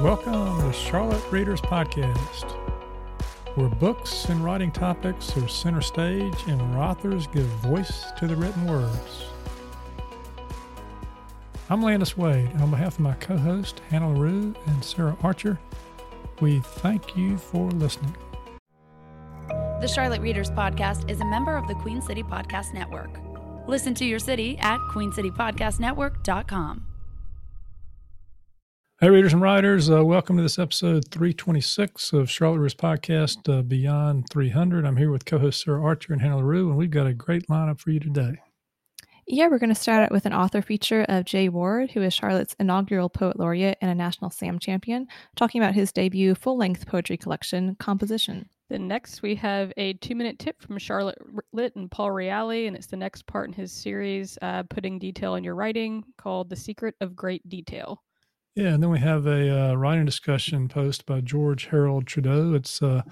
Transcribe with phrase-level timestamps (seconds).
[0.00, 2.52] Welcome to Charlotte Readers Podcast,
[3.54, 8.36] where books and writing topics are center stage and where authors give voice to the
[8.36, 9.24] written words.
[11.70, 15.58] I'm Landis Wade, and on behalf of my co host, Hannah LaRue and Sarah Archer,
[16.40, 18.14] we thank you for listening.
[19.48, 23.18] The Charlotte Readers Podcast is a member of the Queen City Podcast Network.
[23.66, 26.84] Listen to your city at queencitypodcastnetwork.com.
[28.98, 33.60] Hey, readers and writers, uh, welcome to this episode 326 of Charlotte Readers Podcast uh,
[33.60, 34.86] Beyond 300.
[34.86, 37.46] I'm here with co host Sarah Archer and Hannah LaRue, and we've got a great
[37.46, 38.38] lineup for you today.
[39.26, 42.14] Yeah, we're going to start out with an author feature of Jay Ward, who is
[42.14, 46.86] Charlotte's inaugural poet laureate and a national slam champion, talking about his debut full length
[46.86, 48.48] poetry collection, Composition.
[48.70, 51.18] Then next we have a two minute tip from Charlotte
[51.52, 55.34] Lit and Paul Reali, and it's the next part in his series, uh, Putting Detail
[55.34, 58.02] in Your Writing, called The Secret of Great Detail.
[58.56, 62.54] Yeah, and then we have a uh, writing discussion post by George Harold Trudeau.
[62.54, 63.02] It's uh,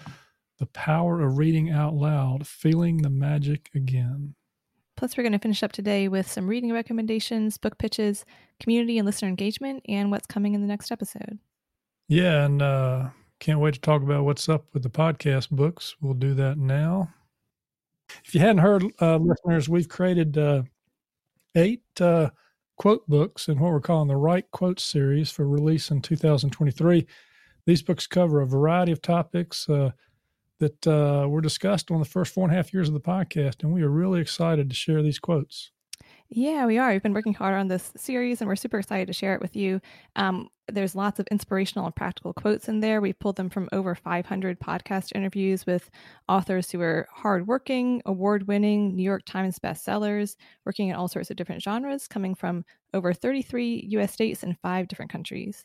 [0.59, 4.37] The Power of Reading Out Loud Feeling the Magic Again.
[4.97, 8.25] Plus, we're going to finish up today with some reading recommendations, book pitches,
[8.59, 11.39] community and listener engagement, and what's coming in the next episode.
[12.09, 15.95] Yeah, and uh, can't wait to talk about what's up with the podcast books.
[16.01, 17.13] We'll do that now.
[18.25, 20.63] If you hadn't heard, uh, listeners, we've created uh,
[21.55, 22.31] eight uh,
[22.77, 27.07] quote books in what we're calling the Right Quotes series for release in 2023.
[27.67, 29.93] These books cover a variety of topics uh,
[30.59, 33.63] that uh, were discussed on the first four and a half years of the podcast,
[33.63, 35.71] and we are really excited to share these quotes.
[36.37, 36.91] Yeah, we are.
[36.91, 39.55] We've been working hard on this series and we're super excited to share it with
[39.55, 39.81] you.
[40.17, 43.01] Um, there's lots of inspirational and practical quotes in there.
[43.01, 45.91] We've pulled them from over 500 podcast interviews with
[46.29, 51.37] authors who are hardworking, award winning, New York Times bestsellers, working in all sorts of
[51.37, 55.65] different genres, coming from over 33 US states and five different countries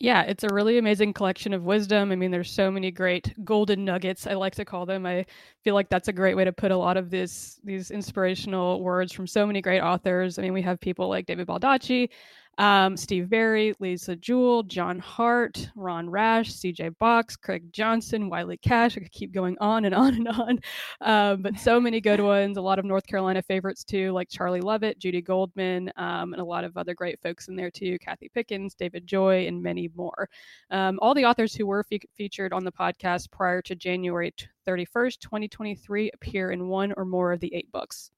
[0.00, 2.12] yeah, it's a really amazing collection of wisdom.
[2.12, 4.26] I mean, there's so many great golden nuggets.
[4.26, 5.04] I like to call them.
[5.06, 5.26] I
[5.64, 9.12] feel like that's a great way to put a lot of this these inspirational words
[9.12, 10.38] from so many great authors.
[10.38, 12.10] I mean, we have people like David Baldacci,
[12.58, 18.96] um, Steve Berry, Lisa Jewell, John Hart, Ron Rash, CJ Box, Craig Johnson, Wiley Cash.
[18.96, 20.58] I could keep going on and on and on.
[21.00, 22.56] Um, but so many good ones.
[22.56, 26.44] A lot of North Carolina favorites too, like Charlie Lovett, Judy Goldman, um, and a
[26.44, 27.96] lot of other great folks in there too.
[28.00, 30.28] Kathy Pickens, David Joy, and many more.
[30.70, 34.34] Um, all the authors who were fe- featured on the podcast prior to January
[34.66, 38.10] 31st, 2023, appear in one or more of the eight books.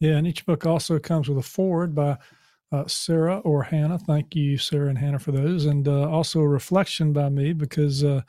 [0.00, 2.18] Yeah, and each book also comes with a foreword by
[2.72, 3.98] uh, Sarah or Hannah.
[3.98, 8.02] Thank you, Sarah and Hannah, for those, and uh, also a reflection by me because
[8.02, 8.22] uh,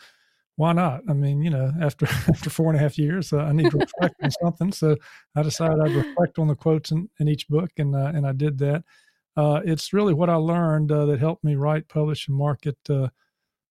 [0.56, 1.02] why not?
[1.10, 3.78] I mean, you know, after after four and a half years, uh, I need to
[3.78, 4.72] reflect on something.
[4.72, 4.96] So
[5.36, 8.32] I decided I'd reflect on the quotes in, in each book, and uh, and I
[8.32, 8.84] did that.
[9.36, 12.78] Uh, it's really what I learned that helped me write, publish, and market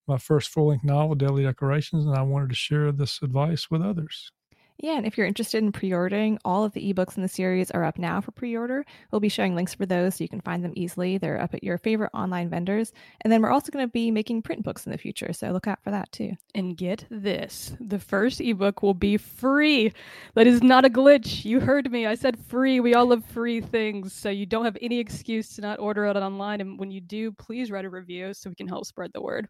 [0.07, 3.83] my first full length novel, Deadly Decorations, and I wanted to share this advice with
[3.83, 4.31] others.
[4.79, 7.71] Yeah, and if you're interested in pre ordering, all of the ebooks in the series
[7.71, 8.85] are up now for pre order.
[9.11, 11.17] We'll be showing links for those so you can find them easily.
[11.17, 12.93] They're up at your favorite online vendors.
[13.23, 15.67] And then we're also going to be making print books in the future, so look
[15.67, 16.33] out for that too.
[16.55, 19.93] And get this the first ebook will be free.
[20.35, 21.45] That is not a glitch.
[21.45, 22.07] You heard me.
[22.07, 22.81] I said free.
[22.81, 26.17] We all love free things, so you don't have any excuse to not order it
[26.17, 26.61] online.
[26.61, 29.49] And when you do, please write a review so we can help spread the word.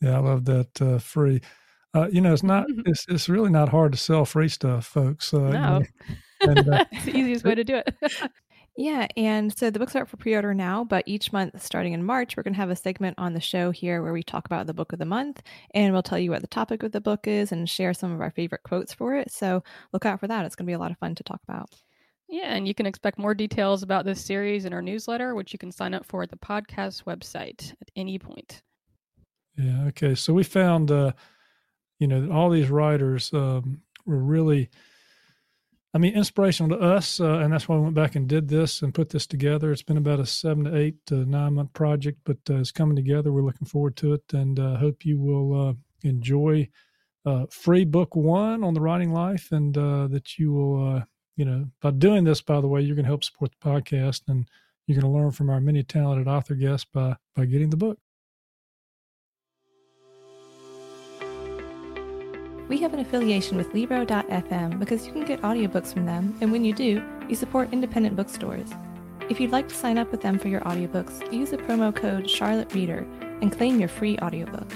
[0.00, 1.40] Yeah, I love that uh, free.
[1.96, 2.66] Uh, you know, it's not.
[2.84, 5.32] It's it's really not hard to sell free stuff, folks.
[5.32, 5.82] Uh, no, you know,
[6.42, 7.96] and, uh, it's the easiest way to do it.
[8.76, 12.04] yeah, and so the books are up for pre-order now, but each month, starting in
[12.04, 14.66] March, we're going to have a segment on the show here where we talk about
[14.66, 15.40] the book of the month,
[15.70, 18.20] and we'll tell you what the topic of the book is and share some of
[18.20, 19.32] our favorite quotes for it.
[19.32, 19.64] So
[19.94, 20.44] look out for that.
[20.44, 21.70] It's going to be a lot of fun to talk about.
[22.28, 25.58] Yeah, and you can expect more details about this series in our newsletter, which you
[25.58, 28.60] can sign up for at the podcast website at any point.
[29.56, 29.86] Yeah.
[29.86, 30.14] Okay.
[30.14, 30.90] So we found.
[30.90, 31.12] Uh,
[31.98, 34.68] you know, all these writers um, were really,
[35.94, 37.20] I mean, inspirational to us.
[37.20, 39.72] Uh, and that's why we went back and did this and put this together.
[39.72, 42.96] It's been about a seven to eight to nine month project, but uh, it's coming
[42.96, 43.32] together.
[43.32, 46.68] We're looking forward to it and uh, hope you will uh, enjoy
[47.24, 51.02] uh, free book one on the writing life and uh, that you will,
[51.36, 54.22] you know, by doing this, by the way, you're going to help support the podcast
[54.28, 54.46] and
[54.86, 57.98] you're going to learn from our many talented author guests by, by getting the book.
[62.68, 66.64] We have an affiliation with Libro.fm because you can get audiobooks from them, and when
[66.64, 68.68] you do, you support independent bookstores.
[69.30, 72.28] If you'd like to sign up with them for your audiobooks, use the promo code
[72.28, 73.06] Charlotte Reader
[73.40, 74.68] and claim your free audiobook.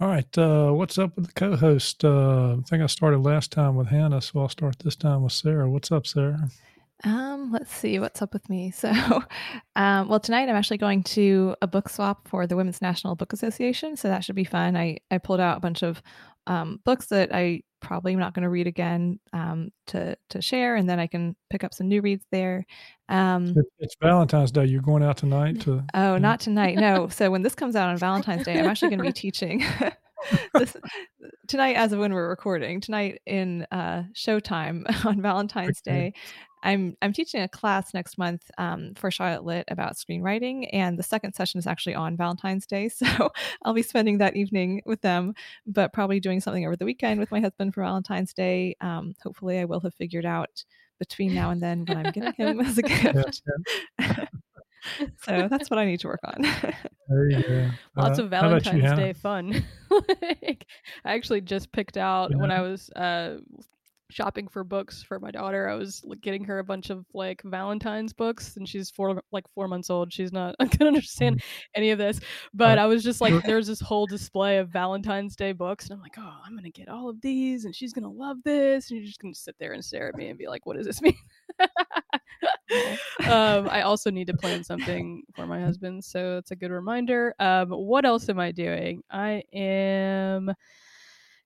[0.00, 2.04] All right, uh, what's up with the co-host?
[2.04, 5.32] Uh, I think I started last time with Hannah, so I'll start this time with
[5.32, 5.68] Sarah.
[5.68, 6.50] What's up, Sarah?
[7.02, 8.72] Um, let's see what's up with me.
[8.84, 8.90] So,
[9.76, 13.32] um, well, tonight I'm actually going to a book swap for the Women's National Book
[13.32, 14.76] Association, so that should be fun.
[14.76, 16.02] I I pulled out a bunch of
[16.46, 20.76] um, books that I probably am not going to read again um, to to share,
[20.76, 22.66] and then I can pick up some new reads there.
[23.08, 24.64] Um, it's Valentine's Day.
[24.64, 25.84] You're going out tonight to?
[25.94, 26.76] Oh, not tonight.
[26.76, 27.08] No.
[27.08, 29.64] so when this comes out on Valentine's Day, I'm actually going to be teaching.
[30.54, 30.76] this,
[31.48, 36.10] tonight, as of when we're recording, tonight in uh, Showtime on Valentine's okay.
[36.10, 36.14] Day,
[36.64, 41.02] I'm I'm teaching a class next month um, for Charlotte Lit about screenwriting, and the
[41.02, 42.90] second session is actually on Valentine's Day.
[43.04, 43.30] So
[43.62, 45.34] I'll be spending that evening with them,
[45.66, 48.76] but probably doing something over the weekend with my husband for Valentine's Day.
[48.80, 50.64] Um, hopefully, I will have figured out
[50.98, 53.42] between now and then what I'm getting him as a gift.
[55.22, 56.44] so that's what I need to work on.
[57.10, 57.70] you.
[57.96, 59.64] Lots uh, of Valentine's Day fun.
[59.90, 60.66] like,
[61.04, 62.38] I actually just picked out yeah.
[62.38, 63.38] when I was uh,
[64.14, 65.68] shopping for books for my daughter.
[65.68, 69.66] I was getting her a bunch of like Valentine's books, and she's four like four
[69.66, 70.12] months old.
[70.12, 71.44] She's not gonna understand mm.
[71.74, 72.20] any of this,
[72.52, 76.00] but I was just like, there's this whole display of Valentine's Day books, and I'm
[76.00, 79.06] like, oh, I'm gonna get all of these, and she's gonna love this, and you're
[79.06, 81.16] just gonna sit there and stare at me and be like, what does this mean?
[83.26, 87.34] um, I also need to plan something for my husband, so it's a good reminder.
[87.40, 89.02] Um, what else am I doing?
[89.10, 90.54] I am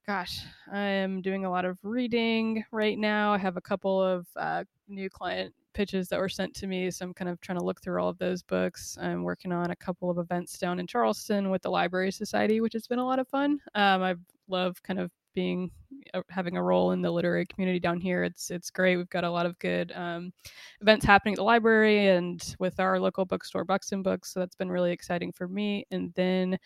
[0.09, 0.41] gosh,
[0.73, 3.35] I am doing a lot of reading right now.
[3.35, 7.05] I have a couple of uh, new client pitches that were sent to me, so
[7.05, 8.97] I'm kind of trying to look through all of those books.
[8.99, 12.73] I'm working on a couple of events down in Charleston with the Library Society, which
[12.73, 13.61] has been a lot of fun.
[13.75, 14.15] Um, I
[14.49, 15.71] love kind of being
[16.15, 18.25] uh, having a role in the literary community down here.
[18.25, 18.97] It's it's great.
[18.97, 20.33] We've got a lot of good um,
[20.81, 24.33] events happening at the library and with our local bookstore, Buxton Books.
[24.33, 25.87] So that's been really exciting for me.
[25.91, 26.59] And then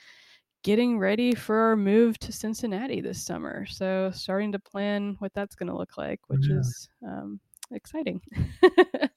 [0.62, 3.66] getting ready for our move to Cincinnati this summer.
[3.66, 6.58] So starting to plan what that's going to look like, which yeah.
[6.58, 7.40] is um,
[7.72, 8.20] exciting.
[8.62, 9.08] yeah,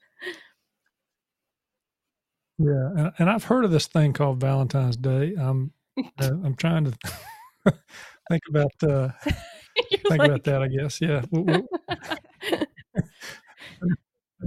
[2.57, 5.35] and, and, I've heard of this thing called Valentine's Day.
[5.37, 5.71] I'm
[6.19, 6.93] uh, I'm trying to
[8.29, 9.09] think about uh,
[9.89, 10.21] think like...
[10.21, 10.61] about that.
[10.61, 10.99] I guess.
[10.99, 11.23] Yeah.
[11.89, 12.17] I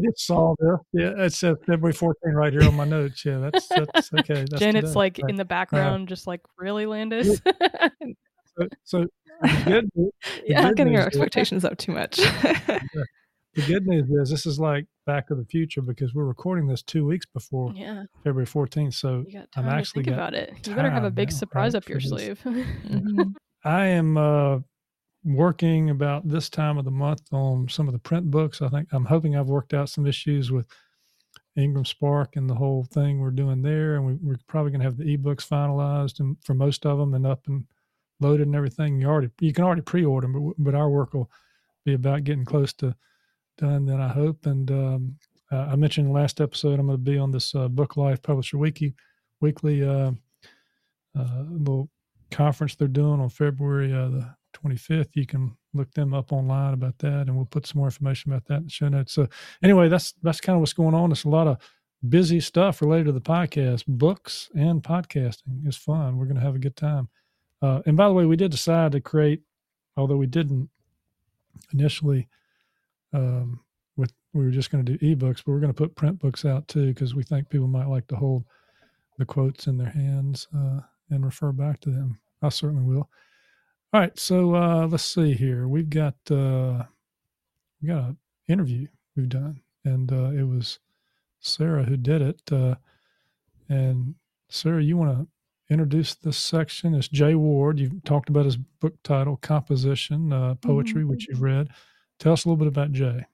[0.05, 0.79] just saw this.
[0.93, 3.25] Yeah, it says February 14 right here on my notes.
[3.25, 4.45] Yeah, that's that's okay.
[4.49, 4.99] That's Janet's today.
[4.99, 5.31] like right.
[5.31, 7.41] in the background, uh, just like really, Landis.
[8.57, 9.07] so, so
[9.65, 9.89] good,
[10.47, 12.21] yeah, not getting our expectations up too much.
[13.55, 16.81] The good news is this is like Back to the Future because we're recording this
[16.81, 18.05] two weeks before yeah.
[18.23, 18.95] February 14th.
[18.95, 19.25] So
[19.57, 20.55] I'm actually think about it.
[20.65, 22.41] You better have a big now, surprise right, up your sleeve.
[23.65, 24.59] I am uh,
[25.25, 28.63] working about this time of the month on some of the print books.
[28.63, 30.67] I think I'm hoping I've worked out some issues with
[31.57, 34.87] Ingram Spark and the whole thing we're doing there, and we, are probably going to
[34.87, 37.65] have the ebooks finalized and for most of them and up and
[38.21, 39.01] loaded and everything.
[39.01, 41.31] You already you can already pre-order them, but, but our work will
[41.85, 42.95] be about getting close to
[43.59, 43.87] done.
[43.87, 44.47] Then I hope.
[44.47, 45.17] And um,
[45.53, 47.97] uh, I mentioned in the last episode I'm going to be on this uh, Book
[47.97, 48.95] Life Publisher Wiki
[49.41, 50.11] weekly uh,
[51.19, 51.89] uh little
[52.31, 55.11] conference they're doing on February uh, the 25th.
[55.15, 58.47] You can look them up online about that, and we'll put some more information about
[58.47, 59.13] that in the show notes.
[59.13, 59.29] So,
[59.63, 61.13] anyway, that's that's kind of what's going on.
[61.13, 61.59] It's a lot of
[62.09, 65.67] busy stuff related to the podcast, books and podcasting.
[65.67, 66.17] It's fun.
[66.17, 67.09] We're going to have a good time.
[67.61, 69.43] Uh, and by the way, we did decide to create,
[69.97, 70.69] although we didn't
[71.73, 72.29] initially,
[73.13, 73.61] um,
[73.97, 76.45] with we were just going to do ebooks, but we're going to put print books
[76.45, 78.45] out too because we think people might like to hold
[79.19, 82.19] the quotes in their hands uh, and refer back to them.
[82.43, 83.11] I certainly will.
[83.91, 85.67] All right, so uh, let's see here.
[85.67, 86.85] We've got uh,
[87.81, 88.17] we got an
[88.47, 90.79] interview we've done, and uh, it was
[91.41, 92.43] Sarah who did it.
[92.53, 92.75] Uh,
[93.71, 94.15] and
[94.51, 95.27] Sarah, you want to
[95.73, 96.95] introduce this section?
[96.95, 97.79] It's Jay Ward.
[97.79, 101.11] You've talked about his book title, Composition uh, Poetry, mm-hmm.
[101.11, 101.71] which you've read.
[102.19, 103.25] Tell us a little bit about Jay.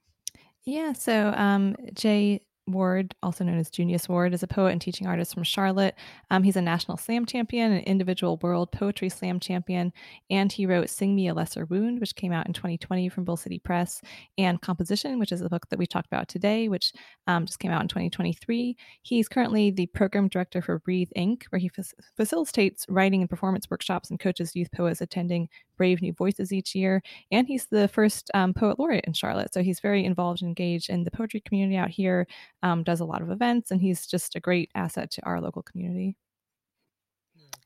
[0.62, 5.06] Yeah, so um, Jay Ward, also known as Junius Ward, is a poet and teaching
[5.06, 5.94] artist from Charlotte.
[6.30, 9.92] Um, he's a national slam champion, an individual world poetry slam champion,
[10.30, 13.36] and he wrote Sing Me a Lesser Wound, which came out in 2020 from Bull
[13.36, 14.00] City Press,
[14.38, 16.92] and Composition, which is the book that we talked about today, which
[17.26, 18.76] um, just came out in 2023.
[19.02, 23.68] He's currently the program director for Breathe Inc., where he f- facilitates writing and performance
[23.70, 27.02] workshops and coaches youth poets attending Brave New Voices each year.
[27.30, 29.52] And he's the first um, poet laureate in Charlotte.
[29.52, 32.26] So he's very involved and engaged in the poetry community out here,
[32.64, 35.62] um, does a lot of events, and he's just a great asset to our local
[35.62, 36.16] community.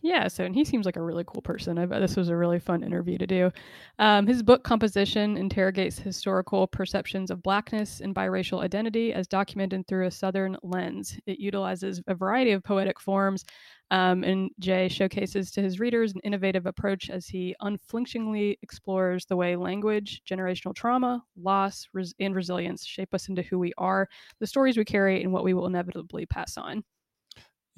[0.01, 1.77] Yeah, so and he seems like a really cool person.
[1.77, 3.51] I bet this was a really fun interview to do.
[3.99, 10.07] Um, his book Composition interrogates historical perceptions of blackness and biracial identity as documented through
[10.07, 11.19] a Southern lens.
[11.27, 13.45] It utilizes a variety of poetic forms,
[13.91, 19.37] um, and Jay showcases to his readers an innovative approach as he unflinchingly explores the
[19.37, 24.47] way language, generational trauma, loss, res- and resilience shape us into who we are, the
[24.47, 26.85] stories we carry, and what we will inevitably pass on.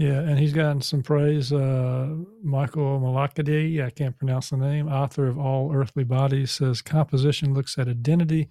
[0.00, 1.52] Yeah, and he's gotten some praise.
[1.52, 2.08] Uh,
[2.42, 7.76] Michael Malakady, I can't pronounce the name, author of All Earthly Bodies, says composition looks
[7.76, 8.48] at identity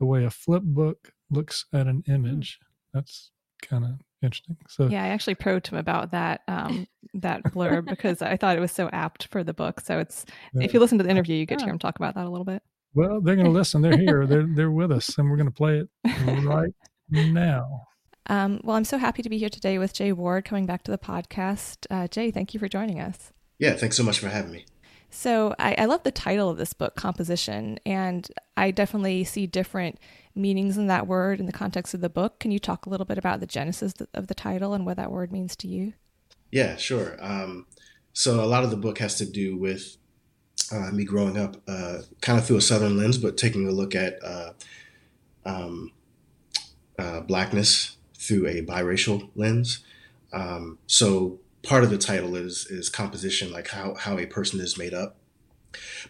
[0.00, 2.12] the way a flip book looks at an Hmm.
[2.14, 2.58] image.
[2.92, 3.30] That's
[3.62, 4.56] kind of interesting.
[4.68, 8.60] So Yeah, I actually probed him about that um, that blurb because I thought it
[8.60, 9.80] was so apt for the book.
[9.80, 12.16] So it's if you listen to the interview, you get to hear him talk about
[12.16, 12.62] that a little bit.
[12.94, 13.80] well, they're going to listen.
[13.80, 14.26] They're here.
[14.26, 15.88] They're they're with us, and we're going to play it
[16.44, 16.72] right
[17.10, 17.82] now.
[18.30, 20.92] Um, well, I'm so happy to be here today with Jay Ward coming back to
[20.92, 21.84] the podcast.
[21.90, 23.32] Uh, Jay, thank you for joining us.
[23.58, 24.66] Yeah, thanks so much for having me.
[25.10, 29.98] So I, I love the title of this book, composition, and I definitely see different
[30.36, 32.38] meanings in that word in the context of the book.
[32.38, 35.10] Can you talk a little bit about the genesis of the title and what that
[35.10, 35.94] word means to you?
[36.52, 37.18] Yeah, sure.
[37.20, 37.66] Um,
[38.12, 39.96] so a lot of the book has to do with
[40.70, 43.96] uh, me growing up, uh, kind of through a Southern lens, but taking a look
[43.96, 44.52] at uh,
[45.44, 45.90] um,
[46.96, 49.82] uh, blackness through a biracial lens.
[50.32, 54.78] Um, so part of the title is is composition, like how how a person is
[54.78, 55.16] made up.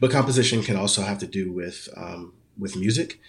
[0.01, 3.21] But composition can also have to do with um, with music.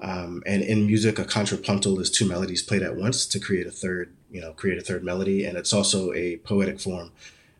[0.00, 3.70] Um, and in music, a contrapuntal is two melodies played at once to create a
[3.70, 5.44] third, you know, create a third melody.
[5.44, 7.12] And it's also a poetic form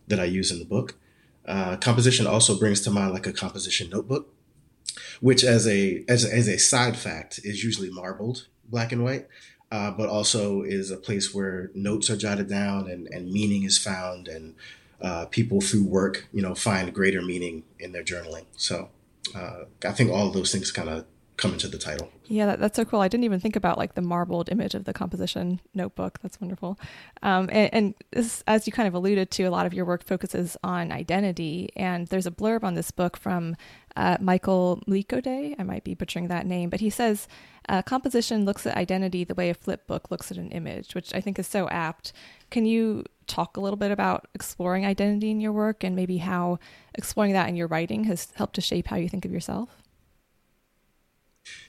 [0.09, 0.97] that I use in the book.
[1.47, 4.35] Uh, composition also brings to mind like a composition notebook,
[5.21, 9.27] which as a as, as a side fact is usually marbled black and white,
[9.75, 13.77] uh, but also is a place where notes are jotted down and, and meaning is
[13.77, 14.55] found and
[15.01, 18.45] uh, people through work, you know, find greater meaning in their journaling.
[18.57, 18.91] So
[19.35, 22.09] uh, I think all those things kind of come into the title.
[22.27, 23.01] Yeah, that, that's so cool.
[23.01, 26.21] I didn't even think about like the marbled image of the composition notebook.
[26.23, 26.79] That's wonderful.
[27.23, 30.05] Um, and, and this, as you kind of alluded to, a lot of your work
[30.05, 31.71] focuses on identity.
[31.75, 33.57] And there's a blurb on this book from
[33.97, 35.57] uh, Michael Mlekoday.
[35.59, 37.27] I might be butchering that name, but he says
[37.69, 41.15] uh, composition looks at identity the way a flip book looks at an image, which
[41.15, 42.13] I think is so apt.
[42.51, 46.59] Can you talk a little bit about exploring identity in your work and maybe how
[46.95, 49.71] exploring that in your writing has helped to shape how you think of yourself?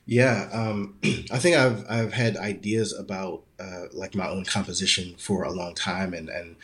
[0.06, 0.98] Yeah, um,
[1.32, 5.76] I think I've I've had ideas about uh, like my own composition for a long
[5.76, 6.56] time, and and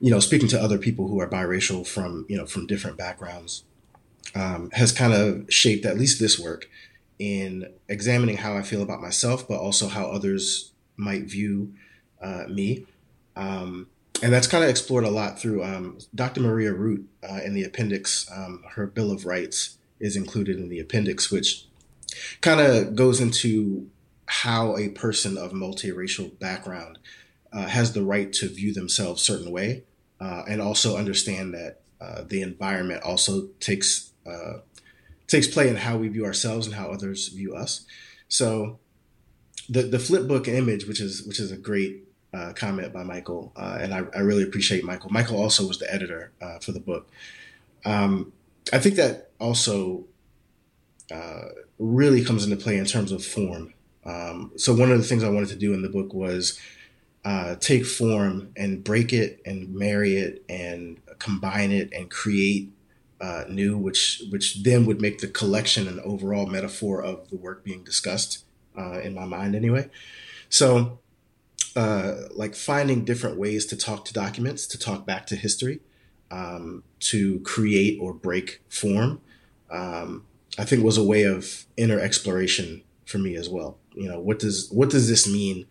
[0.00, 3.64] you know, speaking to other people who are biracial from you know from different backgrounds,
[4.34, 6.68] um, has kind of shaped at least this work
[7.20, 11.74] in examining how I feel about myself, but also how others might view
[12.20, 12.86] uh, me.
[13.36, 13.88] Um,
[14.22, 16.40] and that's kind of explored a lot through um, Dr.
[16.40, 18.28] Maria Root uh, in the appendix.
[18.34, 21.66] Um, her Bill of Rights is included in the appendix, which
[22.40, 23.88] kind of goes into
[24.26, 26.98] how a person of multiracial background
[27.52, 29.84] uh, has the right to view themselves certain way
[30.20, 34.58] uh, and also understand that uh, the environment also takes uh,
[35.30, 37.86] takes play in how we view ourselves and how others view us.
[38.28, 38.78] So
[39.68, 43.52] the the flip book image which is which is a great uh, comment by michael
[43.56, 45.10] uh, and I, I, really appreciate michael.
[45.10, 47.08] Michael also was the editor for the book.
[47.84, 48.32] Um,
[48.72, 50.04] i think that also
[51.10, 51.46] uh,
[51.78, 53.74] really comes into play in terms of form.
[54.04, 56.58] Um, so one of the things I wanted to do in the book was
[57.24, 62.72] uh, take form and break it and marry it and combine it and create
[63.20, 67.64] uh, new, which which then would make the collection an overall metaphor of the work
[67.64, 68.44] being discussed
[68.78, 69.88] uh, in my mind anyway.
[70.48, 70.98] So
[71.76, 75.80] uh, like finding different ways to talk to documents, to talk back to history,
[76.30, 79.20] um, to create or break form.
[79.70, 80.24] Um,
[80.58, 83.78] I think was a way of inner exploration for me as well.
[83.92, 85.66] You know, what does what does this mean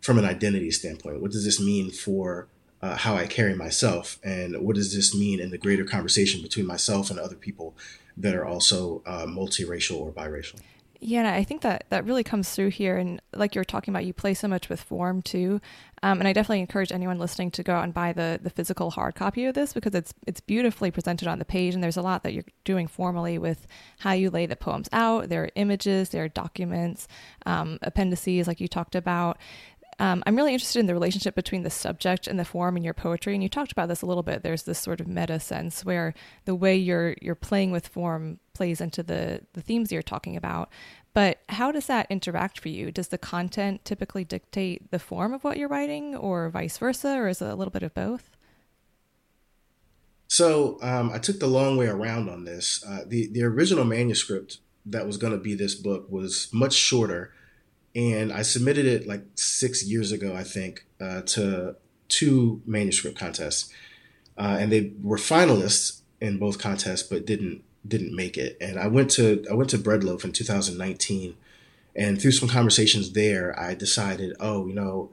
[0.00, 1.20] from an identity standpoint?
[1.20, 2.48] What does this mean for
[2.84, 6.66] uh, how I carry myself, and what does this mean in the greater conversation between
[6.66, 7.74] myself and other people
[8.14, 10.60] that are also uh, multiracial or biracial?
[11.00, 12.96] Yeah, I think that that really comes through here.
[12.96, 15.60] And like you were talking about, you play so much with form too.
[16.02, 18.90] Um, and I definitely encourage anyone listening to go out and buy the the physical
[18.90, 22.02] hard copy of this because it's it's beautifully presented on the page, and there's a
[22.02, 23.66] lot that you're doing formally with
[23.98, 25.30] how you lay the poems out.
[25.30, 27.08] There are images, there are documents,
[27.46, 29.38] um, appendices, like you talked about.
[29.98, 32.94] Um, I'm really interested in the relationship between the subject and the form in your
[32.94, 34.42] poetry, and you talked about this a little bit.
[34.42, 38.80] There's this sort of meta sense where the way you're you're playing with form plays
[38.80, 40.70] into the the themes you're talking about.
[41.12, 42.90] But how does that interact for you?
[42.90, 47.28] Does the content typically dictate the form of what you're writing, or vice versa, or
[47.28, 48.30] is it a little bit of both?
[50.26, 52.84] So um, I took the long way around on this.
[52.86, 57.32] Uh, the the original manuscript that was going to be this book was much shorter,
[57.94, 61.76] and I submitted it like six years ago, I think, uh, to
[62.08, 63.72] two manuscript contests,
[64.36, 68.56] uh, and they were finalists in both contests, but didn't didn't make it.
[68.60, 71.36] And I went to I went to Breadloaf in 2019,
[71.94, 75.10] and through some conversations there, I decided, oh, you know,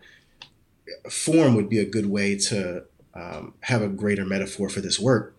[1.09, 5.35] form would be a good way to um, have a greater metaphor for this work.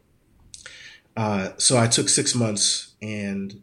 [1.16, 3.62] Uh, so I took six months and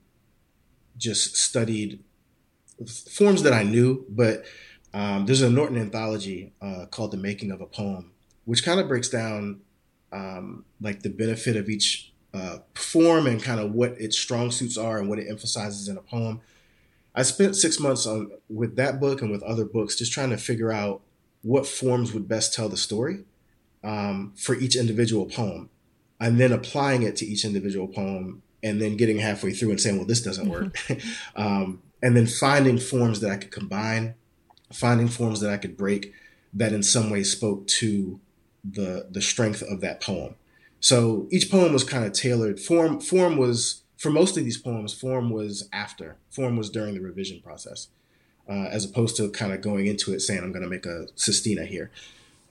[0.97, 2.03] just studied
[2.87, 4.45] forms that I knew, but
[4.93, 8.11] um, there's a Norton anthology uh, called The Making of a Poem,
[8.45, 9.61] which kind of breaks down
[10.11, 14.77] um, like the benefit of each uh, form and kind of what its strong suits
[14.77, 16.41] are and what it emphasizes in a poem.
[17.15, 20.37] I spent six months on with that book and with other books just trying to
[20.37, 21.01] figure out
[21.41, 23.23] what forms would best tell the story
[23.83, 25.69] um, for each individual poem,
[26.19, 29.97] and then applying it to each individual poem, and then getting halfway through and saying,
[29.97, 30.77] "Well, this doesn't work,"
[31.35, 34.15] um, and then finding forms that I could combine,
[34.71, 36.13] finding forms that I could break
[36.53, 38.19] that in some way spoke to
[38.63, 40.35] the the strength of that poem.
[40.79, 42.59] So each poem was kind of tailored.
[42.59, 44.93] Form form was for most of these poems.
[44.93, 46.15] Form was after.
[46.31, 47.89] Form was during the revision process,
[48.49, 51.07] uh, as opposed to kind of going into it saying I'm going to make a
[51.15, 51.91] sestina here.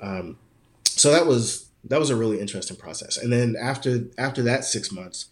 [0.00, 0.38] Um,
[0.84, 3.16] so that was that was a really interesting process.
[3.16, 5.26] And then after after that six months,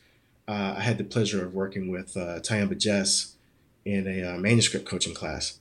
[0.48, 3.35] uh, I had the pleasure of working with uh, Tyehimba Jess
[3.86, 5.60] in a uh, manuscript coaching class.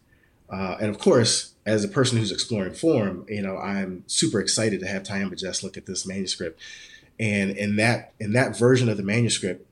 [0.50, 4.80] Uh, and of course, as a person who's exploring form, you know, I'm super excited
[4.82, 6.60] to have Tyehimba Jess look at this manuscript.
[7.20, 9.66] And in that in that version of the manuscript,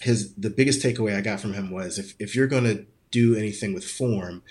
[0.00, 3.74] his the biggest takeaway I got from him was if if you're gonna do anything
[3.74, 4.42] with form,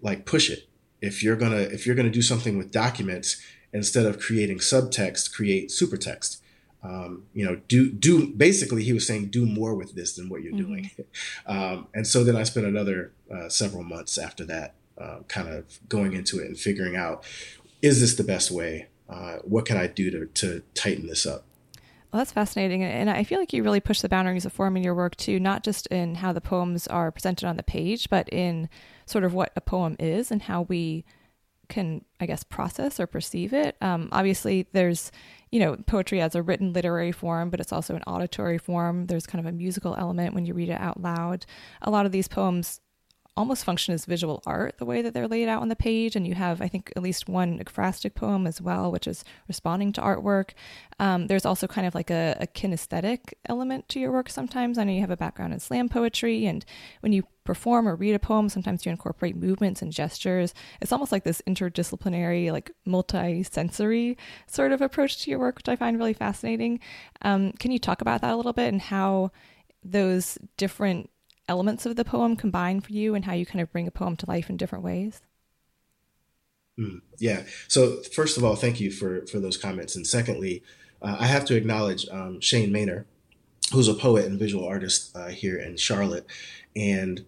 [0.00, 0.68] like push it.
[1.00, 3.40] If you're gonna if you're gonna do something with documents,
[3.72, 6.40] instead of creating subtext, create supertext.
[6.82, 10.42] Um, you know, do do basically he was saying do more with this than what
[10.42, 10.66] you're mm-hmm.
[10.66, 10.90] doing.
[11.46, 15.80] Um, and so then I spent another uh, several months after that, uh, kind of
[15.88, 17.24] going into it and figuring out
[17.82, 18.88] is this the best way?
[19.08, 21.44] Uh, what can I do to to tighten this up?
[22.12, 22.82] Well, that's fascinating.
[22.82, 25.38] And I feel like you really push the boundaries of form in your work too,
[25.38, 28.68] not just in how the poems are presented on the page, but in
[29.06, 31.04] sort of what a poem is and how we
[31.70, 33.76] can, I guess, process or perceive it.
[33.80, 35.10] Um, obviously, there's,
[35.50, 39.06] you know, poetry as a written literary form, but it's also an auditory form.
[39.06, 41.46] There's kind of a musical element when you read it out loud.
[41.80, 42.80] A lot of these poems
[43.40, 46.14] almost function as visual art the way that they're laid out on the page.
[46.14, 49.92] And you have i think at least one ekphrastic poem as well which is responding
[49.94, 50.50] to artwork.
[50.98, 54.76] Um, there's also kind of like a, a, kinesthetic element to your work sometimes.
[54.76, 56.64] I know you have a background in slam poetry and
[57.00, 60.52] when you perform or read a poem sometimes you incorporate movements and gestures.
[60.80, 65.76] It's almost like this interdisciplinary like multi-sensory sort of approach to your work which i
[65.76, 66.78] find really fascinating.
[67.22, 69.32] Um, can you talk about that a little bit and how
[69.82, 71.08] those different
[71.50, 74.16] elements of the poem combine for you and how you kind of bring a poem
[74.16, 75.20] to life in different ways?
[76.78, 77.42] Mm, yeah.
[77.66, 80.62] So first of all, thank you for for those comments, and secondly,
[81.02, 83.04] uh, I have to acknowledge um, Shane Manier,
[83.72, 86.26] who's a poet and visual artist uh, here in Charlotte,
[86.76, 87.26] and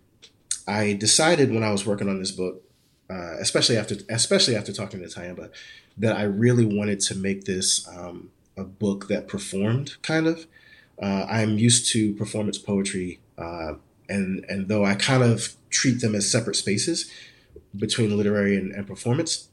[0.66, 2.62] I decided when I was working on this book,
[3.10, 5.50] uh, especially after especially after talking to Tyehimba,
[5.98, 10.46] that I really wanted to make this um, a book that performed kind of.
[11.02, 13.74] Uh, I'm used to performance poetry uh,
[14.08, 17.10] and and though I kind of treat them as separate spaces
[17.74, 19.48] between literary and, and performance,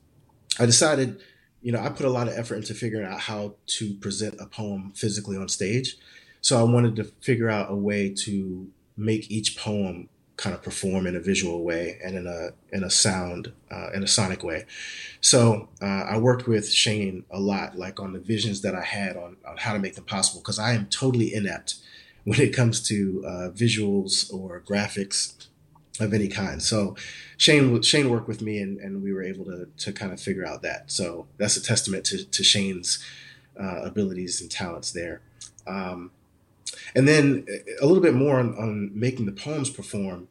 [0.59, 1.21] I decided,
[1.61, 4.45] you know, I put a lot of effort into figuring out how to present a
[4.45, 5.97] poem physically on stage.
[6.41, 10.09] So I wanted to figure out a way to make each poem
[10.39, 14.03] kind of perform in a visual way and in a in a sound uh, in
[14.03, 14.65] a sonic way.
[15.19, 19.17] So uh, I worked with Shane a lot, like on the visions that I had
[19.17, 21.75] on, on how to make them possible, because I am totally inept
[22.29, 25.47] when it comes to uh, visuals or graphics
[25.99, 26.61] of any kind.
[26.61, 26.95] So
[27.37, 30.45] Shane Shane worked with me and, and we were able to to kind of figure
[30.45, 30.91] out that.
[30.91, 33.03] So that's a testament to, to Shane's
[33.59, 35.21] uh, abilities and talents there.
[35.65, 36.11] Um,
[36.93, 37.47] and then
[37.81, 40.27] a little bit more on, on making the poems perform.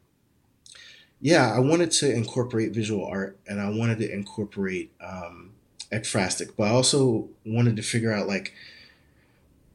[1.19, 5.51] Yeah, I wanted to incorporate visual art and I wanted to incorporate um,
[5.91, 8.53] ekphrastic, but I also wanted to figure out like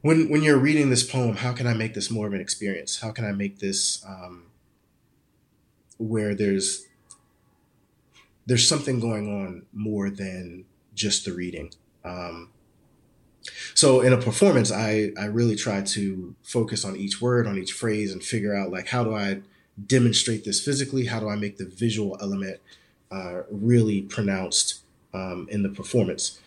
[0.05, 3.01] when when you're reading this poem, how can I make this more of an experience?
[3.01, 4.43] How can I make this um,
[5.97, 6.85] where there's
[8.45, 11.71] there's something going on more than just the reading.
[12.03, 12.51] Um,
[13.73, 17.73] so in a performance, I I really try to focus on each word, on each
[17.73, 19.41] phrase, and figure out like how do I
[19.87, 21.07] demonstrate this physically?
[21.07, 22.59] How do I make the visual element
[23.09, 24.81] uh, really pronounced
[25.15, 26.39] um, in the performance?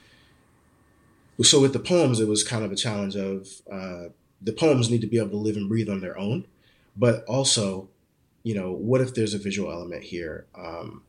[1.43, 4.09] So with the poems, it was kind of a challenge of uh,
[4.43, 6.47] the poems need to be able to live and breathe on their own,
[6.97, 7.89] but also,
[8.43, 11.03] you know, what if there's a visual element here um,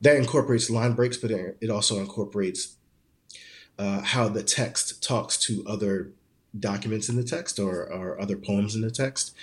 [0.00, 2.76] that incorporates line breaks, but it also incorporates
[3.78, 6.10] uh, how the text talks to other
[6.58, 9.34] documents in the text or, or other poems in the text,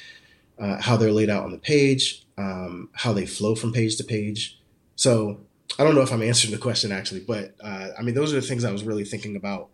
[0.60, 4.04] uh, how they're laid out on the page, um, how they flow from page to
[4.04, 4.60] page.
[4.96, 5.40] So
[5.78, 8.40] I don't know if I'm answering the question actually, but uh, I mean, those are
[8.40, 9.70] the things I was really thinking about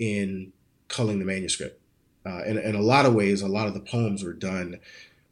[0.00, 0.52] in
[0.88, 1.80] culling the manuscript.
[2.26, 4.80] Uh, in, in a lot of ways, a lot of the poems were done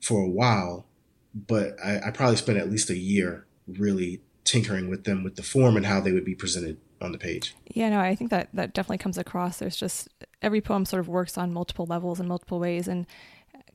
[0.01, 0.87] for a while,
[1.35, 5.43] but I, I probably spent at least a year really tinkering with them with the
[5.43, 7.55] form and how they would be presented on the page.
[7.67, 9.59] Yeah, no, I think that that definitely comes across.
[9.59, 10.09] There's just
[10.41, 13.07] every poem sort of works on multiple levels and multiple ways, and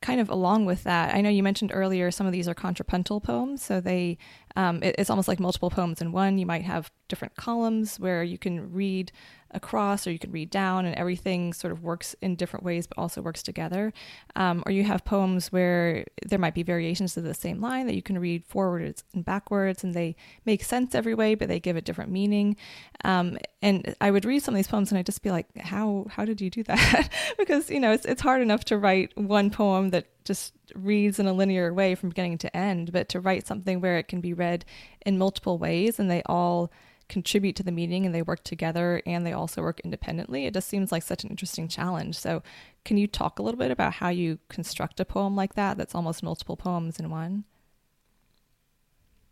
[0.02, 3.22] kind of along with that, I know you mentioned earlier some of these are contrapuntal
[3.22, 4.18] poems, so they
[4.56, 6.38] um, it, it's almost like multiple poems in one.
[6.38, 9.12] You might have different columns where you can read
[9.52, 12.98] across or you can read down and everything sort of works in different ways but
[12.98, 13.94] also works together.
[14.36, 17.96] Um, or you have poems where there might be variations of the same line that
[17.96, 21.76] you can read forwards and backwards and they make sense every way but they give
[21.76, 22.56] a different meaning.
[23.04, 26.06] Um, and i would read some of these poems and i'd just be like how
[26.10, 27.10] how did you do that?
[27.38, 31.28] Because you know it's, it's hard enough to write one poem that just reads in
[31.28, 34.34] a linear way from beginning to end but to write something where it can be
[34.34, 34.66] read
[35.06, 36.72] in multiple ways and they all
[37.10, 40.46] contribute to the meaning and they work together and they also work independently.
[40.46, 42.18] It just seems like such an interesting challenge.
[42.18, 42.42] So,
[42.86, 45.96] can you talk a little bit about how you construct a poem like that that's
[45.96, 47.44] almost multiple poems in one?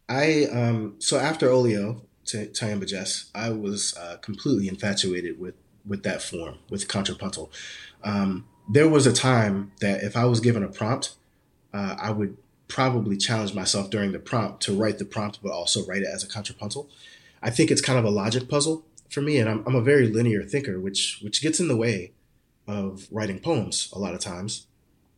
[0.08, 6.04] I um so after Olio to Tyehimba Jess, I was uh, completely infatuated with with
[6.04, 7.52] that form with contrapuntal.
[8.04, 11.16] Um, there was a time that if I was given a prompt,
[11.74, 12.38] uh, I would
[12.70, 16.24] probably challenge myself during the prompt to write the prompt, but also write it as
[16.24, 16.90] a contrapuntal.
[17.42, 20.08] I think it's kind of a logic puzzle for me, and I'm, I'm a very
[20.08, 22.14] linear thinker, which which gets in the way
[22.66, 24.68] of writing poems a lot of times.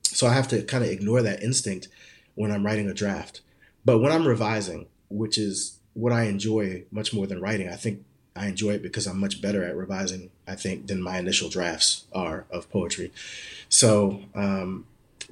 [0.01, 1.89] So I have to kind of ignore that instinct
[2.33, 3.41] when I'm writing a draft.
[3.85, 8.03] But when I'm revising, which is what I enjoy much more than writing, I think
[8.35, 12.05] I enjoy it because I'm much better at revising, I think, than my initial drafts
[12.13, 13.11] are of poetry.
[13.69, 14.85] So um,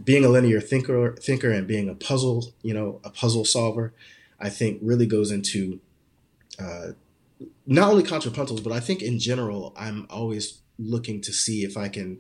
[0.04, 3.94] being a linear thinker, thinker and being a puzzle, you know, a puzzle solver,
[4.40, 5.80] I think really goes into
[6.60, 6.90] uh,
[7.66, 11.90] not only contrapuntals, but I think in general, I'm always looking to see if I
[11.90, 12.20] can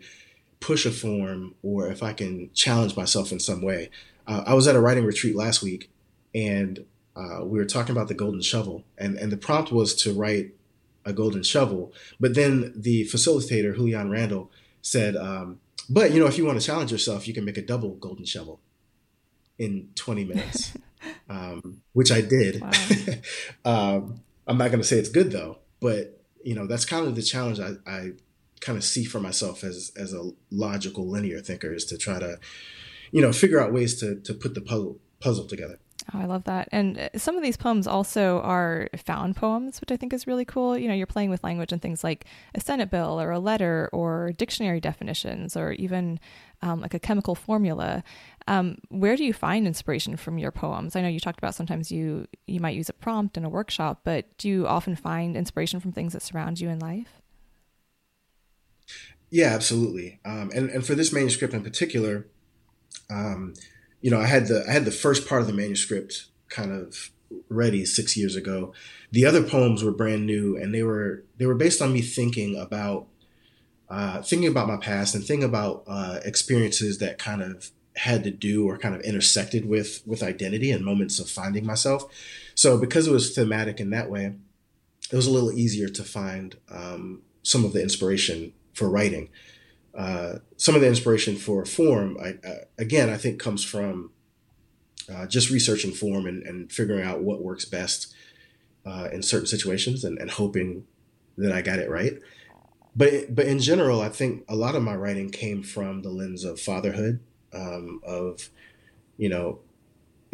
[0.59, 3.89] push a form or if I can challenge myself in some way.
[4.27, 5.89] Uh, I was at a writing retreat last week
[6.33, 10.13] and uh, we were talking about the golden shovel, and, and the prompt was to
[10.13, 10.53] write
[11.05, 11.93] a golden shovel.
[12.19, 15.59] But then the facilitator, Julian Randall, said, um,
[15.89, 18.25] But you know, if you want to challenge yourself, you can make a double golden
[18.25, 18.59] shovel
[19.57, 20.77] in 20 minutes,
[21.29, 22.61] um, which I did.
[22.61, 22.71] Wow.
[23.95, 27.15] um, I'm not going to say it's good though, but you know that's kind of
[27.15, 28.11] the challenge I, I
[28.59, 32.39] kind of see for myself as as a logical linear thinker is to try to
[33.11, 35.79] you know figure out ways to to put the puzzle puzzle together.
[36.13, 36.67] Oh, I love that.
[36.71, 40.45] And uh, some of these poems also are found poems, which I think is really
[40.45, 40.77] cool.
[40.77, 43.89] You know, you're playing with language and things like a Senate bill or a letter
[43.93, 46.19] or dictionary definitions or even
[46.61, 48.03] um, like a chemical formula.
[48.47, 50.95] Um, where do you find inspiration from your poems?
[50.95, 54.01] I know you talked about sometimes you you might use a prompt in a workshop,
[54.03, 57.21] but do you often find inspiration from things that surround you in life?
[59.29, 60.19] Yeah, absolutely.
[60.25, 62.27] Um, and and for this manuscript in particular,
[63.09, 63.53] um,
[64.01, 67.11] you know, I had the I had the first part of the manuscript kind of
[67.49, 68.73] ready six years ago.
[69.11, 72.57] The other poems were brand new, and they were they were based on me thinking
[72.57, 73.07] about
[73.89, 78.31] uh, thinking about my past and thinking about uh, experiences that kind of had to
[78.31, 82.05] do or kind of intersected with with identity and moments of finding myself.
[82.55, 84.33] So because it was thematic in that way,
[85.11, 89.29] it was a little easier to find um, some of the inspiration for writing.
[89.95, 94.11] Uh, some of the inspiration for form, I, uh, again, I think comes from
[95.11, 98.13] uh, just researching form and, and, figuring out what works best
[98.85, 100.85] uh, in certain situations and, and, hoping
[101.37, 102.13] that I got it right.
[102.95, 106.43] But but in general, I think a lot of my writing came from the lens
[106.45, 107.19] of fatherhood
[107.53, 108.49] um, of
[109.17, 109.59] you know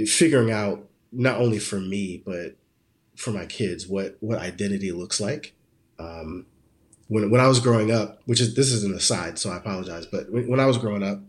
[0.06, 2.56] figuring out not only for me but
[3.16, 5.54] for my kids what what identity looks like
[6.00, 6.46] um,
[7.08, 10.06] when when I was growing up which is this is an aside so I apologize
[10.06, 11.20] but when, when I was growing up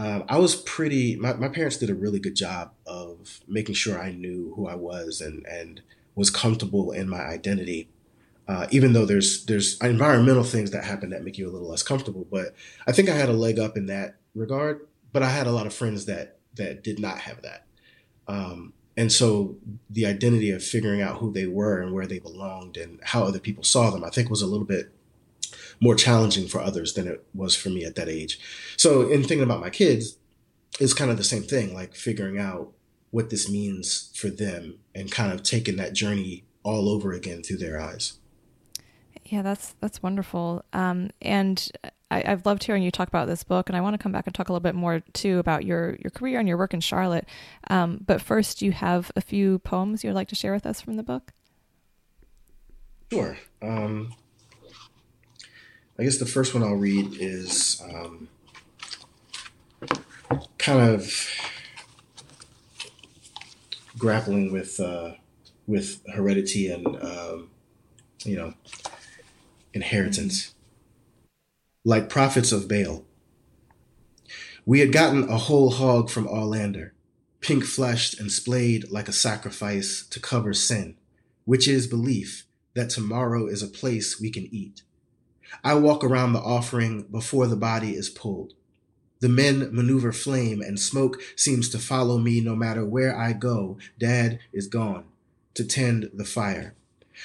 [0.00, 4.00] um, I was pretty my, my parents did a really good job of making sure
[4.00, 5.82] I knew who I was and and
[6.14, 7.88] was comfortable in my identity
[8.46, 11.82] uh, even though there's there's environmental things that happen that make you a little less
[11.82, 12.54] comfortable but
[12.86, 14.86] I think I had a leg up in that regard.
[15.12, 17.66] But I had a lot of friends that that did not have that.
[18.26, 19.54] Um, and so
[19.88, 23.38] the identity of figuring out who they were and where they belonged and how other
[23.38, 24.92] people saw them, I think was a little bit
[25.80, 28.40] more challenging for others than it was for me at that age.
[28.76, 30.18] So in thinking about my kids,
[30.80, 32.72] it's kind of the same thing, like figuring out
[33.12, 37.58] what this means for them and kind of taking that journey all over again through
[37.58, 38.18] their eyes.
[39.26, 40.64] Yeah, that's that's wonderful.
[40.72, 41.70] Um, and
[42.10, 44.26] I, have loved hearing you talk about this book, and I want to come back
[44.26, 46.80] and talk a little bit more too about your your career and your work in
[46.80, 47.26] Charlotte.
[47.68, 50.96] Um, but first, you have a few poems you'd like to share with us from
[50.96, 51.32] the book.
[53.10, 53.38] Sure.
[53.62, 54.14] Um,
[55.98, 58.28] I guess the first one I'll read is um,
[60.58, 61.12] kind of
[63.98, 65.12] grappling with uh,
[65.66, 67.50] with heredity and um,
[68.24, 68.54] you know
[69.74, 70.54] inheritance,
[71.88, 73.02] like prophets of Baal.
[74.66, 76.90] We had gotten a whole hog from Orlander,
[77.40, 80.96] pink fleshed and splayed like a sacrifice to cover sin,
[81.46, 84.82] which is belief that tomorrow is a place we can eat.
[85.64, 88.52] I walk around the offering before the body is pulled.
[89.20, 93.78] The men maneuver flame, and smoke seems to follow me no matter where I go.
[93.98, 95.06] Dad is gone
[95.54, 96.74] to tend the fire.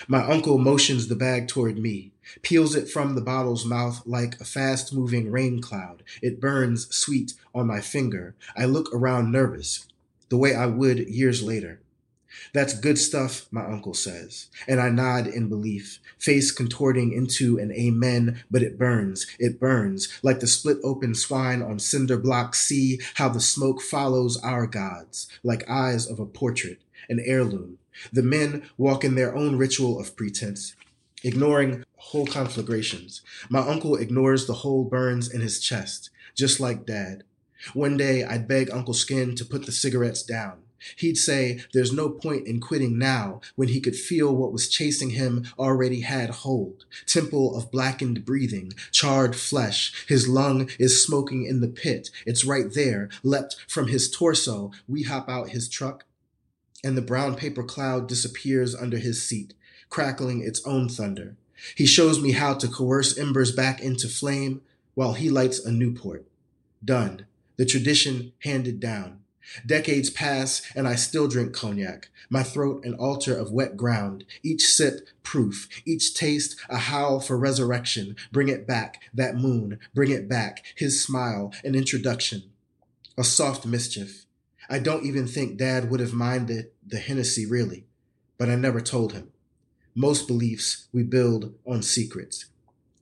[0.08, 4.46] My uncle motions the bag toward me, peels it from the bottle's mouth like a
[4.46, 6.04] fast moving rain cloud.
[6.22, 8.36] It burns sweet on my finger.
[8.56, 9.88] I look around nervous,
[10.30, 11.80] the way I would years later.
[12.52, 17.72] That's good stuff, my uncle says, and I nod in belief, face contorting into an
[17.72, 22.56] amen, but it burns, it burns, like the split open swine on cinder block.
[22.56, 27.78] See how the smoke follows our gods, like eyes of a portrait, an heirloom.
[28.12, 30.76] The men walk in their own ritual of pretense,
[31.24, 33.22] ignoring whole conflagrations.
[33.50, 37.24] My uncle ignores the whole burns in his chest, just like dad.
[37.74, 40.64] One day I'd beg Uncle Skin to put the cigarettes down.
[40.98, 45.12] He'd say there's no point in quitting now when he could feel what was chasing
[45.12, 46.86] him already had hold.
[47.06, 50.06] Temple of blackened breathing, charred flesh.
[50.08, 52.10] His lung is smoking in the pit.
[52.26, 54.72] It's right there, leapt from his torso.
[54.88, 56.06] We hop out his truck,
[56.84, 59.54] and the brown paper cloud disappears under his seat,
[59.90, 61.38] crackling its own thunder.
[61.76, 64.62] He shows me how to coerce embers back into flame
[64.94, 66.26] while he lights a Newport.
[66.84, 67.26] Done.
[67.58, 69.20] The tradition handed down.
[69.66, 74.66] Decades pass and I still drink cognac, my throat an altar of wet ground, each
[74.66, 78.16] sip proof, each taste a howl for resurrection.
[78.32, 82.44] Bring it back, that moon, bring it back, his smile, an introduction,
[83.18, 84.26] a soft mischief.
[84.70, 87.86] I don't even think dad would have minded the Hennessy really,
[88.38, 89.33] but I never told him.
[89.96, 92.46] Most beliefs we build on secrets.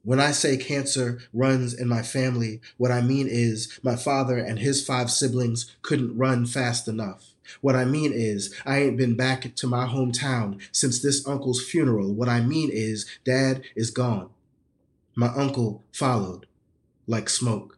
[0.03, 4.57] When I say cancer runs in my family, what I mean is my father and
[4.59, 7.27] his five siblings couldn't run fast enough.
[7.61, 12.13] What I mean is I ain't been back to my hometown since this uncle's funeral.
[12.13, 14.29] What I mean is dad is gone.
[15.15, 16.45] My uncle followed
[17.07, 17.77] like smoke.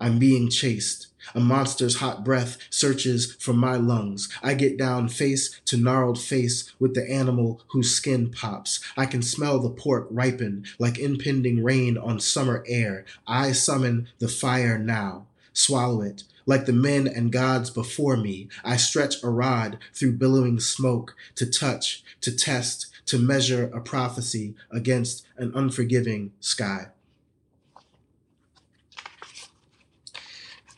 [0.00, 1.05] I'm being chased.
[1.34, 4.28] A monster's hot breath searches for my lungs.
[4.42, 8.80] I get down face to gnarled face with the animal whose skin pops.
[8.96, 13.04] I can smell the pork ripen like impending rain on summer air.
[13.26, 15.26] I summon the fire now.
[15.52, 16.24] Swallow it.
[16.46, 21.46] Like the men and gods before me, I stretch a rod through billowing smoke to
[21.46, 26.88] touch, to test, to measure a prophecy against an unforgiving sky.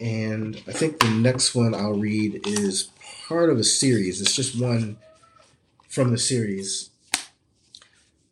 [0.01, 2.91] And I think the next one I'll read is
[3.27, 4.21] part of a series.
[4.21, 4.97] It's just one
[5.89, 6.91] from the series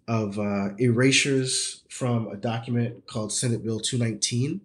[0.07, 4.61] of uh, erasures from a document called Senate Bill 219,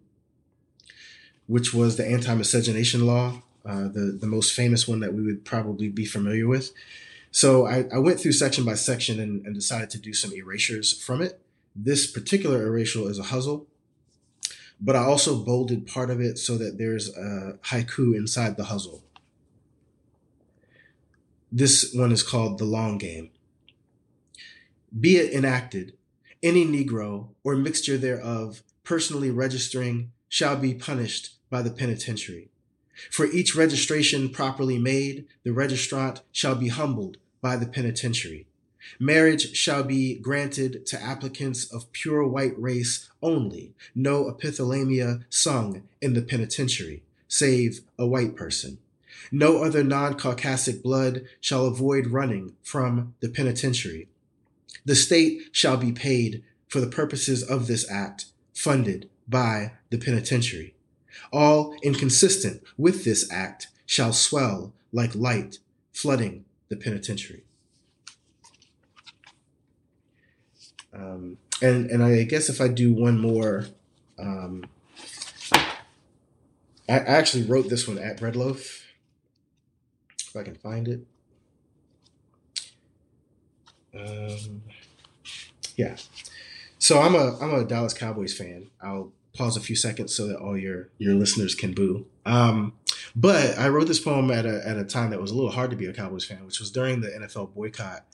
[1.47, 5.43] which was the anti miscegenation law, uh, the, the most famous one that we would
[5.43, 6.71] probably be familiar with.
[7.31, 11.01] So I, I went through section by section and, and decided to do some erasures
[11.01, 11.39] from it.
[11.75, 13.65] This particular erasure is a ghazal
[14.81, 19.03] but I also bolded part of it so that there's a haiku inside the ghazal.
[21.51, 23.29] This one is called The Long Game.
[24.97, 25.93] Be it enacted,
[26.41, 32.49] any Negro or mixture thereof personally registering shall be punished by the penitentiary.
[33.11, 38.47] For each registration properly made, the registrant shall be humbled by the penitentiary.
[38.99, 46.13] Marriage shall be granted to applicants of pure white race only, no epithalamia sung in
[46.13, 48.77] the penitentiary, save a white person.
[49.31, 54.07] No other non Caucasic blood shall avoid running from the penitentiary.
[54.85, 60.73] The state shall be paid for the purposes of this act, funded by the penitentiary.
[61.31, 65.59] All inconsistent with this act shall swell like light
[65.91, 67.43] flooding the penitentiary.
[70.93, 73.65] Um, and and I guess if I do one more,
[74.19, 74.65] um,
[75.53, 78.83] I actually wrote this one at Breadloaf.
[80.19, 81.05] If I can find it.
[83.97, 84.61] Um,
[85.75, 85.95] yeah.
[86.79, 88.69] So I'm a I'm a Dallas Cowboys fan.
[88.81, 92.05] I'll pause a few seconds so that all your your listeners can boo.
[92.25, 92.73] Um,
[93.15, 95.69] but I wrote this poem at a at a time that was a little hard
[95.71, 98.05] to be a Cowboys fan, which was during the NFL boycott.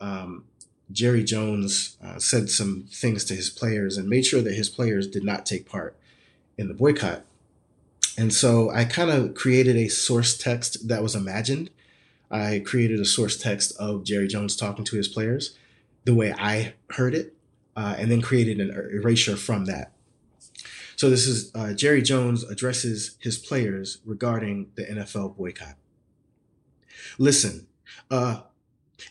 [0.00, 0.44] Um,
[0.92, 5.06] Jerry Jones uh, said some things to his players and made sure that his players
[5.06, 5.96] did not take part
[6.58, 7.24] in the boycott.
[8.16, 11.70] And so I kind of created a source text that was imagined.
[12.30, 15.56] I created a source text of Jerry Jones talking to his players
[16.04, 17.34] the way I heard it,
[17.76, 19.92] uh, and then created an er, erasure from that.
[20.96, 25.74] So this is uh, Jerry Jones addresses his players regarding the NFL boycott.
[27.18, 27.66] Listen,
[28.10, 28.42] uh,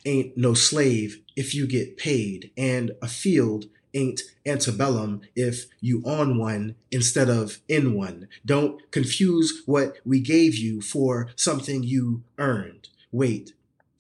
[0.06, 6.38] ain't no slave if you get paid, and a field ain't antebellum if you on
[6.38, 8.28] one instead of in one.
[8.46, 12.90] Don't confuse what we gave you for something you earned.
[13.12, 13.54] Wait,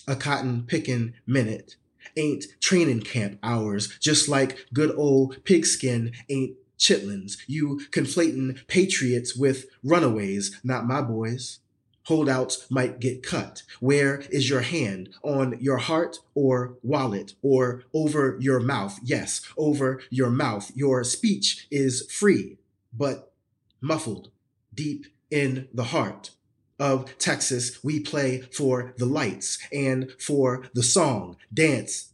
[0.07, 1.75] a cotton picking minute
[2.17, 7.37] ain't training camp hours, just like good old pigskin ain't chitlins.
[7.47, 11.59] You conflating patriots with runaways, not my boys.
[12.05, 13.63] Holdouts might get cut.
[13.79, 15.09] Where is your hand?
[15.23, 18.99] On your heart or wallet or over your mouth?
[19.03, 20.71] Yes, over your mouth.
[20.75, 22.57] Your speech is free,
[22.91, 23.31] but
[23.79, 24.31] muffled
[24.73, 26.31] deep in the heart
[26.79, 27.83] of Texas.
[27.83, 31.37] We play for the lights and for the song.
[31.53, 32.11] Dance,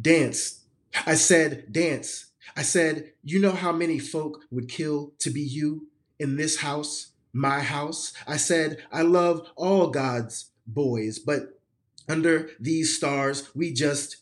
[0.00, 0.60] dance.
[1.06, 2.26] I said dance.
[2.54, 7.11] I said, you know how many folk would kill to be you in this house?
[7.32, 8.12] My house.
[8.26, 11.58] I said, I love all God's boys, but
[12.08, 14.18] under these stars, we just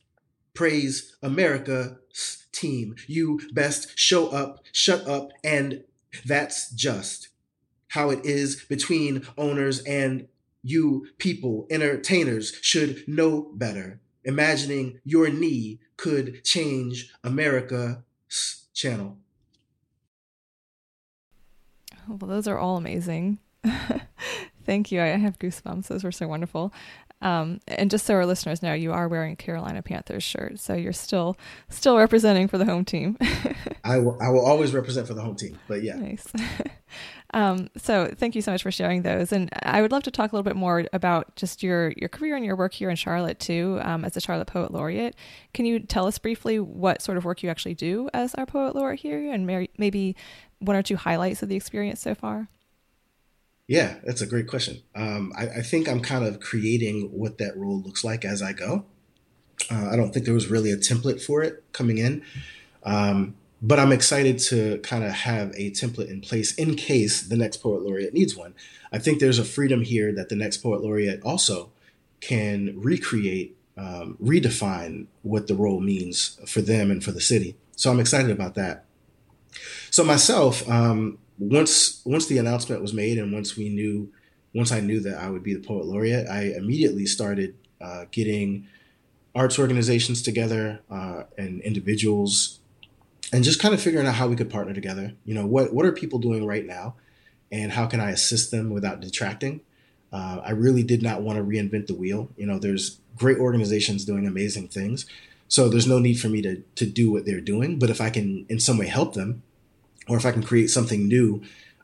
[0.54, 2.94] praise America's team.
[3.06, 5.84] You best show up, shut up, and
[6.24, 7.28] that's just
[7.88, 10.28] how it is between owners and
[10.62, 14.00] you people, entertainers, should know better.
[14.24, 19.18] Imagining your knee could change America's channel.
[22.18, 23.38] Well, those are all amazing.
[24.64, 25.00] Thank you.
[25.00, 25.88] I have goosebumps.
[25.88, 26.72] Those were so wonderful.
[27.22, 30.74] Um, and just so our listeners know, you are wearing a Carolina Panthers shirt, so
[30.74, 31.36] you're still
[31.68, 33.18] still representing for the home team.
[33.84, 34.16] I will.
[34.22, 35.58] I will always represent for the home team.
[35.68, 36.26] But yeah, nice.
[37.34, 40.32] um, so thank you so much for sharing those, and I would love to talk
[40.32, 43.38] a little bit more about just your your career and your work here in Charlotte
[43.38, 45.14] too, um, as a Charlotte Poet Laureate.
[45.52, 48.74] Can you tell us briefly what sort of work you actually do as our Poet
[48.74, 49.46] Laureate here, and
[49.76, 50.16] maybe
[50.60, 52.48] one or two highlights of the experience so far?
[53.66, 54.82] Yeah, that's a great question.
[54.94, 58.52] Um, I, I, think I'm kind of creating what that role looks like as I
[58.52, 58.84] go.
[59.70, 62.24] Uh, I don't think there was really a template for it coming in,
[62.82, 67.36] um, but I'm excited to kind of have a template in place in case the
[67.36, 68.54] next poet laureate needs one.
[68.90, 71.70] I think there's a freedom here that the next poet laureate also
[72.20, 77.54] can recreate, um, redefine what the role means for them and for the city.
[77.76, 78.84] So I'm excited about that.
[79.90, 84.12] So myself, um, once once the announcement was made, and once we knew,
[84.54, 88.66] once I knew that I would be the poet laureate, I immediately started uh, getting
[89.34, 92.60] arts organizations together uh, and individuals,
[93.32, 95.14] and just kind of figuring out how we could partner together.
[95.24, 96.94] You know, what what are people doing right now,
[97.50, 99.60] and how can I assist them without detracting?
[100.12, 102.28] Uh, I really did not want to reinvent the wheel.
[102.36, 105.06] You know, there's great organizations doing amazing things.
[105.46, 107.78] So there's no need for me to to do what they're doing.
[107.78, 109.42] But if I can in some way help them,
[110.10, 111.40] or if I can create something new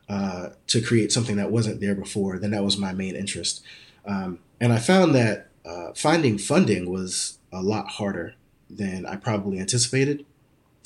[0.09, 3.63] uh, to create something that wasn't there before, then that was my main interest.
[4.05, 8.35] Um, and I found that uh, finding funding was a lot harder
[8.69, 10.25] than I probably anticipated.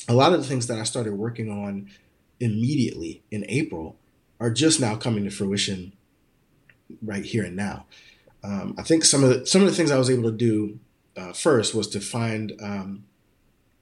[0.07, 1.89] A lot of the things that I started working on
[2.39, 3.95] immediately in April
[4.39, 5.93] are just now coming to fruition
[7.01, 7.87] right here and now.
[8.43, 10.79] Um, I think some of the some of the things I was able to do
[11.17, 13.05] uh, first was to find um,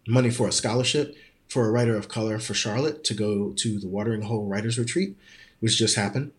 [0.08, 1.16] money for a scholarship
[1.50, 5.18] for a writer of color for Charlotte to go to the Watering Hole Writers Retreat,
[5.60, 6.32] which just happened.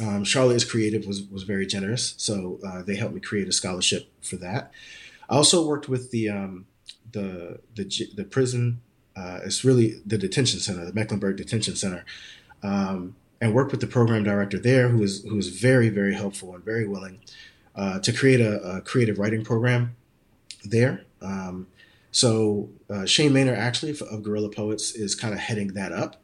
[0.00, 3.52] Um, Charlotte is Creative was was very generous, so uh, they helped me create a
[3.52, 4.70] scholarship for that.
[5.30, 6.66] I also worked with the um,
[7.12, 8.80] the the the prison.
[9.16, 12.04] Uh, it's really the detention center, the Mecklenburg Detention Center,
[12.62, 16.54] um, and worked with the program director there, who was who was very very helpful
[16.54, 17.20] and very willing
[17.74, 19.96] uh, to create a, a, creative writing program
[20.64, 21.04] there.
[21.22, 21.68] Um,
[22.16, 26.16] so uh, Shane Manier, actually of Guerrilla Poets, is kind of heading that up,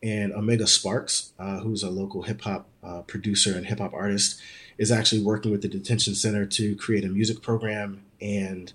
[0.00, 4.40] and Omega Sparks, uh, who's a local hip hop uh, producer and hip hop artist,
[4.78, 8.72] is actually working with the detention center to create a music program and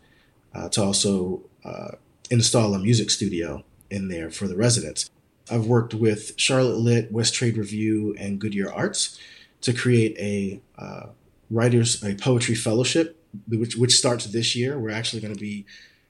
[0.53, 1.91] uh, to also uh,
[2.30, 5.09] install a music studio in there for the residents.
[5.49, 9.17] I've worked with Charlotte Lit, West Trade Review, and Goodyear Arts
[9.61, 11.05] to create a uh,
[11.49, 13.17] writers a poetry fellowship,
[13.47, 14.78] which which starts this year.
[14.78, 15.65] We're actually going to be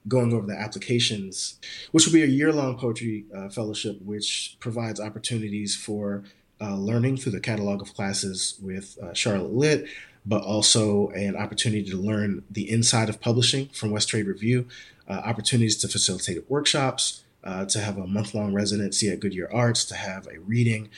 [0.08, 1.58] going over the applications,
[1.92, 6.24] which will be a year long poetry uh, fellowship, which provides opportunities for
[6.60, 9.86] uh, learning through the catalog of classes with uh, Charlotte Lit,
[10.24, 14.66] but also an opportunity to learn the inside of publishing from West Trade Review,
[15.08, 19.84] uh, opportunities to facilitate workshops, uh, to have a month long residency at Goodyear Arts,
[19.86, 20.88] to have a reading.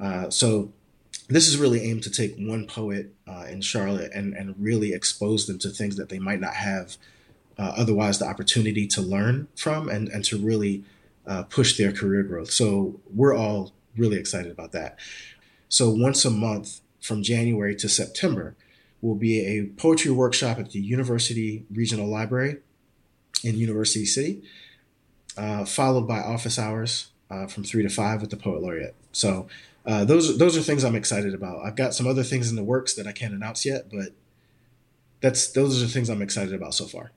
[0.00, 0.70] Uh, so
[1.28, 3.12] this is really aimed to take one poet
[3.48, 6.96] in Charlotte and, and really expose them to things that they might not have
[7.58, 10.84] uh, otherwise the opportunity to learn from and, and to really
[11.26, 12.50] uh, push their career growth.
[12.50, 14.98] So we're all really excited about that.
[15.68, 18.56] So once a month from January to September
[19.00, 22.58] will be a poetry workshop at the University Regional Library
[23.44, 24.42] in University City,
[25.36, 28.94] uh, followed by office hours uh, from three to five with the poet laureate.
[29.12, 29.48] So
[29.84, 31.64] uh, those those are things I'm excited about.
[31.64, 34.10] I've got some other things in the works that I can't announce yet, but
[35.20, 37.12] that's those are the things I'm excited about so far.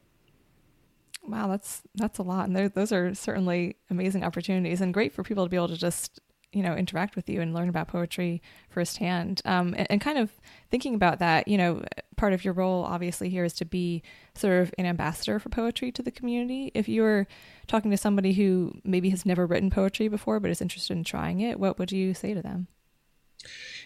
[1.23, 5.43] Wow, that's that's a lot, and those are certainly amazing opportunities, and great for people
[5.45, 6.19] to be able to just
[6.51, 9.41] you know interact with you and learn about poetry firsthand.
[9.45, 10.31] Um, and, and, kind of
[10.71, 11.83] thinking about that you know
[12.15, 14.01] part of your role obviously here is to be
[14.35, 16.71] sort of an ambassador for poetry to the community.
[16.73, 17.27] If you were
[17.67, 21.39] talking to somebody who maybe has never written poetry before but is interested in trying
[21.39, 22.67] it what would you say to them?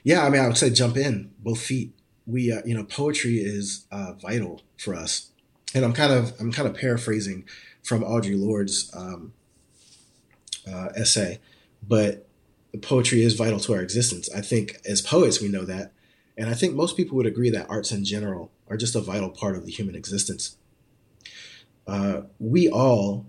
[0.03, 1.93] Yeah i mean i would say jump in both feet.
[2.25, 5.32] We uh, you know poetry is uh, vital for us
[5.73, 7.45] and i'm kind of i'm kind of paraphrasing
[7.83, 9.33] from audre lorde's um,
[10.67, 11.39] uh, essay
[11.87, 12.27] but
[12.81, 14.29] poetry is vital to our existence.
[14.33, 15.91] I think as poets, we know that.
[16.37, 19.29] And I think most people would agree that arts in general are just a vital
[19.29, 20.57] part of the human existence.
[21.85, 23.25] Uh, we all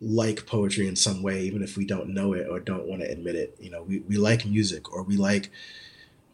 [0.00, 3.10] like poetry in some way, even if we don't know it or don't want to
[3.10, 3.56] admit it.
[3.58, 5.50] You know, we, we like music or we like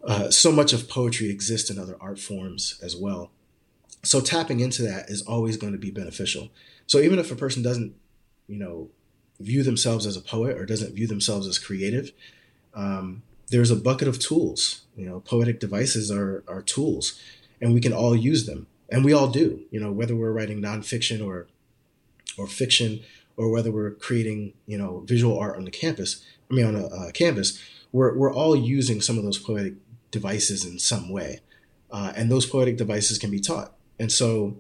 [0.02, 3.30] uh, so much of poetry exists in other art forms as well.
[4.04, 6.50] So tapping into that is always going to be beneficial.
[6.86, 7.94] So even if a person doesn't,
[8.48, 8.90] you know,
[9.38, 12.12] view themselves as a poet or doesn't view themselves as creative,
[12.74, 14.82] um, there's a bucket of tools.
[14.96, 17.20] You know, poetic devices are are tools,
[17.60, 19.60] and we can all use them, and we all do.
[19.70, 21.46] You know, whether we're writing nonfiction or
[22.38, 23.00] or fiction,
[23.36, 26.24] or whether we're creating you know visual art on the campus.
[26.50, 29.74] I mean, on a, a canvas, we're we're all using some of those poetic
[30.10, 31.40] devices in some way,
[31.90, 33.74] uh, and those poetic devices can be taught.
[33.98, 34.56] And so,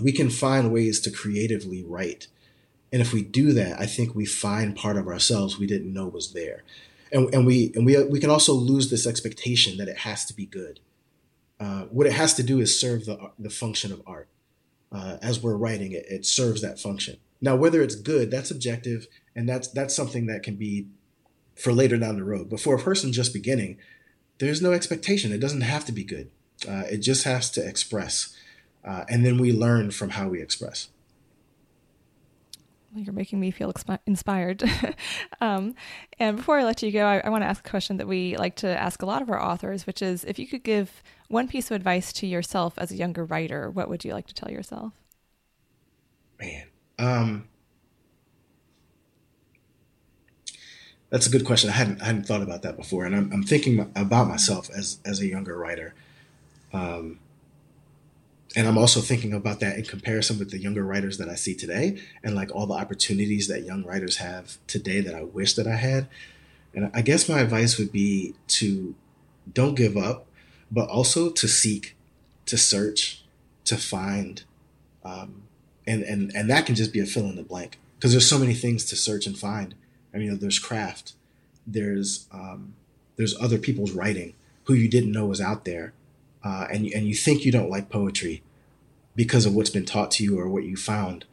[0.00, 2.28] we can find ways to creatively write
[2.92, 6.06] and if we do that, I think we find part of ourselves we didn't know
[6.06, 6.62] was there.
[7.12, 10.34] And, and we and we we can also lose this expectation that it has to
[10.34, 10.80] be good.
[11.60, 14.28] Uh, what it has to do is serve the the function of art.
[14.90, 17.18] Uh, as we're writing it, it serves that function.
[17.42, 20.86] Now, whether it's good, that's objective, and that's that's something that can be
[21.56, 22.48] for later down the road.
[22.48, 23.78] But for a person just beginning,
[24.38, 25.32] there's no expectation.
[25.32, 26.30] It doesn't have to be good.
[26.68, 28.34] Uh, it just has to express,
[28.88, 30.88] uh, and then we learn from how we express
[32.94, 34.62] you're making me feel expi- inspired.
[35.40, 35.74] um,
[36.18, 38.36] and before I let you go, I, I want to ask a question that we
[38.36, 41.48] like to ask a lot of our authors, which is if you could give one
[41.48, 44.50] piece of advice to yourself as a younger writer, what would you like to tell
[44.50, 44.92] yourself?
[46.40, 46.66] Man,
[46.98, 47.48] um,
[51.10, 51.70] that's a good question.
[51.70, 54.98] I hadn't I hadn't thought about that before, and I'm, I'm thinking about myself as
[55.04, 55.94] as a younger writer.
[56.72, 57.18] Um,
[58.58, 61.54] and I'm also thinking about that in comparison with the younger writers that I see
[61.54, 65.68] today and like all the opportunities that young writers have today that I wish that
[65.68, 66.08] I had.
[66.74, 68.96] And I guess my advice would be to
[69.54, 70.26] don't give up,
[70.72, 71.94] but also to seek,
[72.46, 73.22] to search,
[73.66, 74.42] to find.
[75.04, 75.44] Um,
[75.86, 78.40] and, and, and that can just be a fill in the blank because there's so
[78.40, 79.76] many things to search and find.
[80.12, 81.12] I mean, there's craft,
[81.64, 82.74] there's, um,
[83.14, 84.34] there's other people's writing
[84.64, 85.92] who you didn't know was out there
[86.44, 88.42] uh, and and you think you don't like poetry
[89.18, 91.24] because of what's been taught to you or what you found,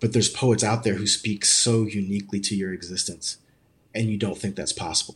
[0.00, 3.36] but there's poets out there who speak so uniquely to your existence,
[3.94, 5.14] and you don't think that's possible,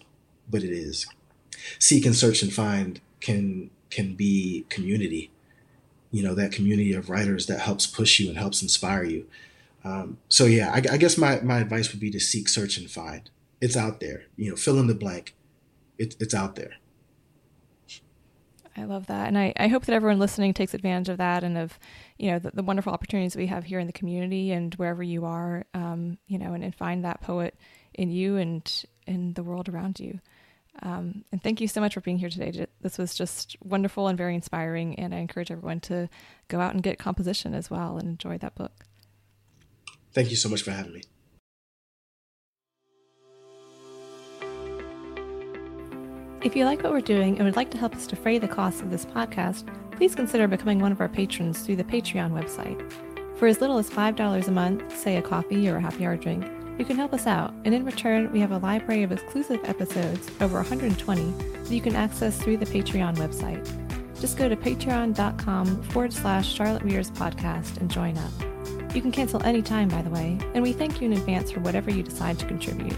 [0.48, 1.08] but it is.
[1.80, 5.32] Seek and search and find can can be community.
[6.12, 9.26] You know that community of writers that helps push you and helps inspire you.
[9.82, 12.88] Um, so yeah, I, I guess my my advice would be to seek, search, and
[12.88, 13.28] find.
[13.60, 14.26] It's out there.
[14.36, 15.34] You know, fill in the blank.
[15.98, 16.74] It, it's out there.
[18.76, 19.28] I love that.
[19.28, 21.78] And I, I hope that everyone listening takes advantage of that and of,
[22.18, 25.24] you know, the, the wonderful opportunities we have here in the community and wherever you
[25.24, 27.58] are, um, you know, and, and find that poet
[27.94, 30.20] in you and in the world around you.
[30.82, 32.66] Um, and thank you so much for being here today.
[32.82, 34.98] This was just wonderful and very inspiring.
[34.98, 36.10] And I encourage everyone to
[36.48, 38.84] go out and get composition as well and enjoy that book.
[40.12, 41.02] Thank you so much for having me.
[46.42, 48.82] If you like what we're doing and would like to help us defray the costs
[48.82, 52.92] of this podcast, please consider becoming one of our patrons through the Patreon website.
[53.38, 56.46] For as little as $5 a month, say a coffee or a happy hour drink,
[56.78, 60.30] you can help us out, and in return, we have a library of exclusive episodes,
[60.40, 63.66] over 120, that you can access through the Patreon website.
[64.20, 68.94] Just go to patreon.com forward slash Charlotte Readers Podcast and join up.
[68.94, 71.90] You can cancel anytime, by the way, and we thank you in advance for whatever
[71.90, 72.96] you decide to contribute.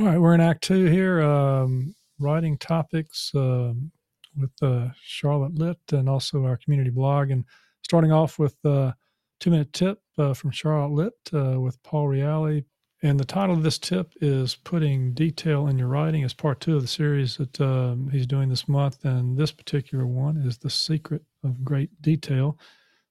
[0.00, 3.92] All right, we're in Act Two here, um, writing topics um,
[4.34, 7.30] with uh, Charlotte Lit and also our community blog.
[7.30, 7.44] And
[7.82, 8.94] starting off with a
[9.38, 12.64] two minute tip uh, from Charlotte Lit uh, with Paul Reali.
[13.02, 16.76] And the title of this tip is Putting Detail in Your Writing as part two
[16.76, 19.04] of the series that um, he's doing this month.
[19.04, 22.56] And this particular one is The Secret of Great Detail.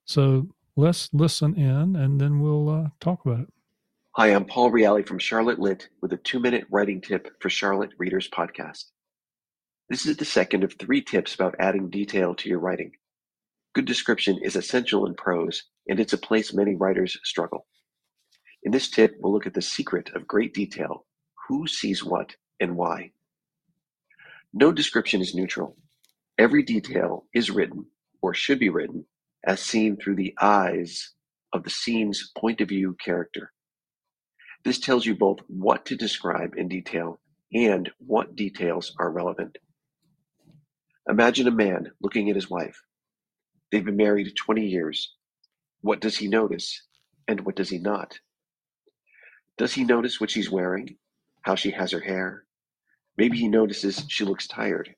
[0.06, 3.54] So let's listen in and then we'll uh, talk about it.
[4.18, 7.92] Hi, I'm Paul Reali from Charlotte Lit with a two minute writing tip for Charlotte
[7.98, 8.92] Readers Podcast.
[9.90, 12.92] This is the second of three tips about adding detail to your writing.
[13.74, 17.68] Good description is essential in prose, and it's a place many writers struggle.
[18.64, 21.06] In this tip, we'll look at the secret of great detail
[21.48, 23.14] who sees what and why.
[24.54, 25.78] No description is neutral.
[26.38, 27.86] Every detail is written,
[28.22, 29.06] or should be written,
[29.46, 31.14] as seen through the eyes
[31.54, 33.54] of the scene's point of view character.
[34.64, 37.20] This tells you both what to describe in detail
[37.54, 39.58] and what details are relevant.
[41.10, 42.84] Imagine a man looking at his wife.
[43.72, 45.16] They've been married 20 years.
[45.82, 46.88] What does he notice
[47.28, 48.20] and what does he not?
[49.58, 50.98] Does he notice what she's wearing?
[51.42, 52.46] How she has her hair?
[53.18, 54.96] Maybe he notices she looks tired,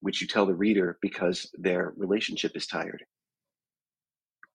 [0.00, 3.04] which you tell the reader because their relationship is tired.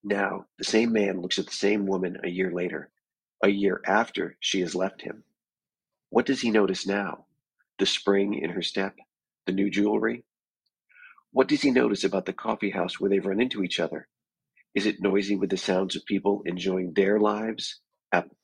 [0.02, 2.90] Now, the same man looks at the same woman a year later,
[3.42, 5.24] a year after she has left him.
[6.10, 7.26] What does he notice now?
[7.78, 8.96] The spring in her step?
[9.46, 10.24] The new jewelry?
[11.32, 14.08] What does he notice about the coffee house where they've run into each other?
[14.74, 17.80] Is it noisy with the sounds of people enjoying their lives,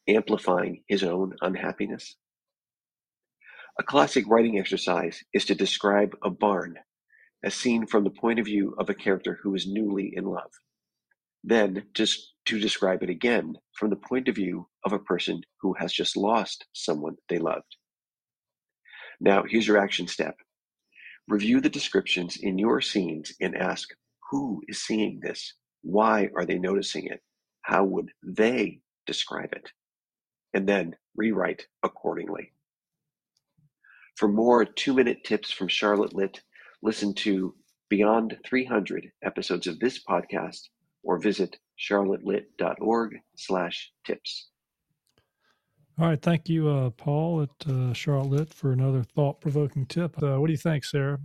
[0.09, 2.17] amplifying his own unhappiness?
[3.79, 6.79] A classic writing exercise is to describe a barn
[7.43, 10.53] as seen from the point of view of a character who is newly in love.
[11.43, 15.75] Then, just to describe it again from the point of view of a person who
[15.75, 17.77] has just lost someone they loved.
[19.21, 20.37] Now, here's your action step
[21.27, 23.89] review the descriptions in your scenes and ask
[24.31, 25.55] who is seeing this?
[25.83, 27.23] Why are they noticing it?
[27.63, 29.71] How would they describe it?
[30.53, 32.53] And then rewrite accordingly.
[34.17, 36.41] For more two minute tips from Charlotte Lit,
[36.83, 37.55] listen to
[37.91, 40.69] Beyond 300 episodes of this podcast
[41.03, 44.49] or visit charlottelit.org slash tips.
[45.99, 46.21] All right.
[46.21, 50.21] Thank you, uh, Paul at uh, Charlotte Lit for another thought provoking tip.
[50.21, 51.21] Uh, what do you think, Sarah?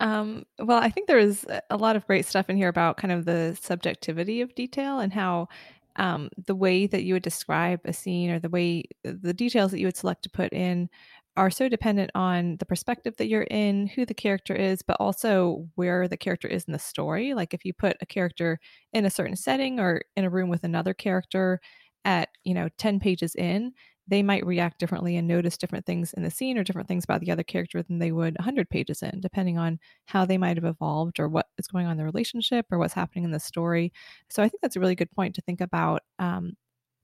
[0.00, 3.24] Um, well, I think there's a lot of great stuff in here about kind of
[3.24, 5.48] the subjectivity of detail and how
[5.96, 9.80] um, the way that you would describe a scene or the way the details that
[9.80, 10.88] you would select to put in
[11.36, 15.68] are so dependent on the perspective that you're in, who the character is, but also
[15.74, 17.34] where the character is in the story.
[17.34, 18.58] Like if you put a character
[18.92, 21.60] in a certain setting or in a room with another character
[22.04, 23.72] at, you know, 10 pages in,
[24.06, 27.20] they might react differently and notice different things in the scene or different things about
[27.22, 30.64] the other character than they would 100 pages in, depending on how they might have
[30.64, 33.92] evolved or what is going on in the relationship or what's happening in the story.
[34.28, 36.52] So I think that's a really good point to think about um,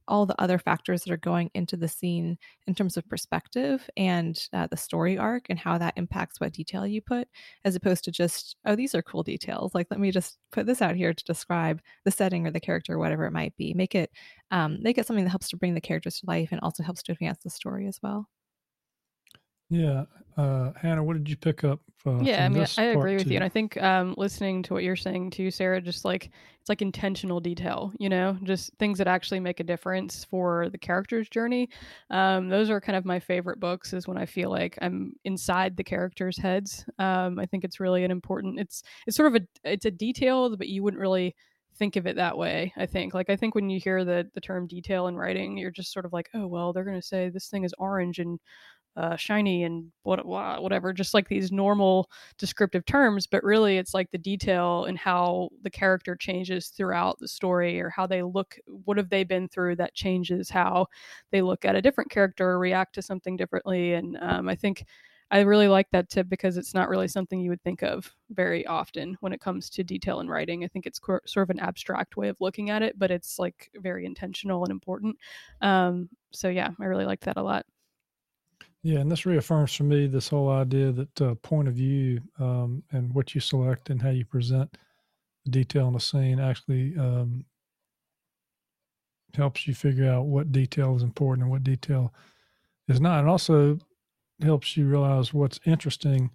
[0.08, 2.36] all the other factors that are going into the scene
[2.66, 6.86] in terms of perspective and uh, the story arc and how that impacts what detail
[6.86, 7.28] you put,
[7.64, 9.74] as opposed to just, oh, these are cool details.
[9.74, 12.94] Like, let me just put this out here to describe the setting or the character,
[12.94, 13.74] or whatever it might be.
[13.74, 14.10] Make it,
[14.50, 17.02] um, make it something that helps to bring the characters to life and also helps
[17.04, 18.28] to advance the story as well.
[19.70, 20.04] Yeah,
[20.36, 21.80] uh, Hannah, what did you pick up?
[22.06, 23.30] Uh, yeah, I mean, I agree with two?
[23.30, 26.68] you, and I think um, listening to what you're saying too, Sarah, just like it's
[26.68, 31.28] like intentional detail, you know, just things that actually make a difference for the character's
[31.28, 31.68] journey.
[32.10, 33.92] Um, those are kind of my favorite books.
[33.92, 36.86] Is when I feel like I'm inside the characters' heads.
[36.98, 38.58] Um, I think it's really an important.
[38.58, 41.34] It's it's sort of a it's a detail, but you wouldn't really
[41.76, 44.40] think of it that way i think like i think when you hear the the
[44.40, 47.30] term detail in writing you're just sort of like oh well they're going to say
[47.30, 48.38] this thing is orange and
[48.96, 53.26] uh, shiny and what whatever, just like these normal descriptive terms.
[53.26, 57.90] But really, it's like the detail and how the character changes throughout the story, or
[57.90, 58.56] how they look.
[58.84, 60.86] What have they been through that changes how
[61.30, 63.94] they look at a different character or react to something differently?
[63.94, 64.84] And um, I think
[65.30, 68.66] I really like that tip because it's not really something you would think of very
[68.66, 70.64] often when it comes to detail in writing.
[70.64, 73.70] I think it's sort of an abstract way of looking at it, but it's like
[73.76, 75.16] very intentional and important.
[75.60, 77.64] Um, so yeah, I really like that a lot.
[78.82, 82.82] Yeah, and this reaffirms for me this whole idea that uh, point of view um,
[82.92, 84.76] and what you select and how you present
[85.44, 87.44] the detail in the scene actually um,
[89.34, 92.12] helps you figure out what detail is important and what detail
[92.88, 93.20] is not.
[93.20, 93.78] And also
[94.42, 96.30] helps you realize what's interesting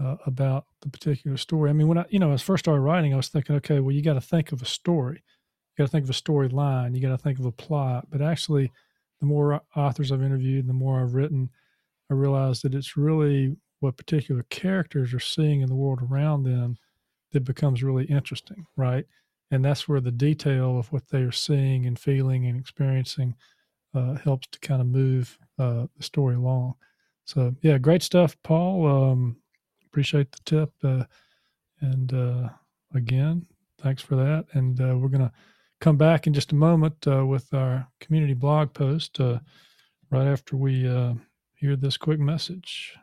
[0.00, 1.70] uh, about the particular story.
[1.70, 3.94] I mean, when I, you know, as first started writing, I was thinking, okay, well,
[3.94, 7.02] you got to think of a story, you got to think of a storyline, you
[7.02, 8.08] got to think of a plot.
[8.10, 8.72] But actually,
[9.26, 11.50] the more authors I've interviewed, the more I've written,
[12.10, 16.76] I realized that it's really what particular characters are seeing in the world around them
[17.32, 19.04] that becomes really interesting, right?
[19.50, 23.34] And that's where the detail of what they are seeing and feeling and experiencing
[23.94, 26.74] uh, helps to kind of move uh, the story along.
[27.24, 28.86] So yeah, great stuff, Paul.
[28.86, 29.36] Um,
[29.86, 31.04] appreciate the tip, uh,
[31.80, 32.48] and uh,
[32.94, 33.46] again,
[33.80, 34.46] thanks for that.
[34.52, 35.32] And uh, we're gonna
[35.80, 39.38] come back in just a moment uh, with our community blog post uh,
[40.10, 41.14] right after we uh,
[41.54, 42.94] hear this quick message.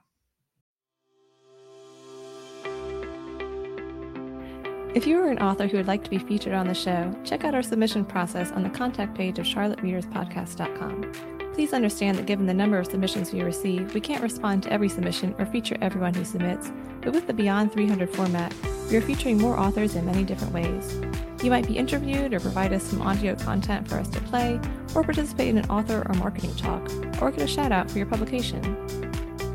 [4.96, 7.44] If you are an author who would like to be featured on the show, check
[7.44, 11.32] out our submission process on the contact page of charlottereaderspodcast.com.
[11.54, 14.90] Please understand that given the number of submissions we receive, we can't respond to every
[14.90, 16.72] submission or feature everyone who submits,
[17.02, 18.54] but with the Beyond 300 format,
[18.90, 21.02] we are featuring more authors in many different ways.
[21.44, 24.62] You might be interviewed or provide us some audio content for us to play,
[24.96, 26.82] or participate in an author or marketing talk,
[27.22, 28.64] or get a shout out for your publication.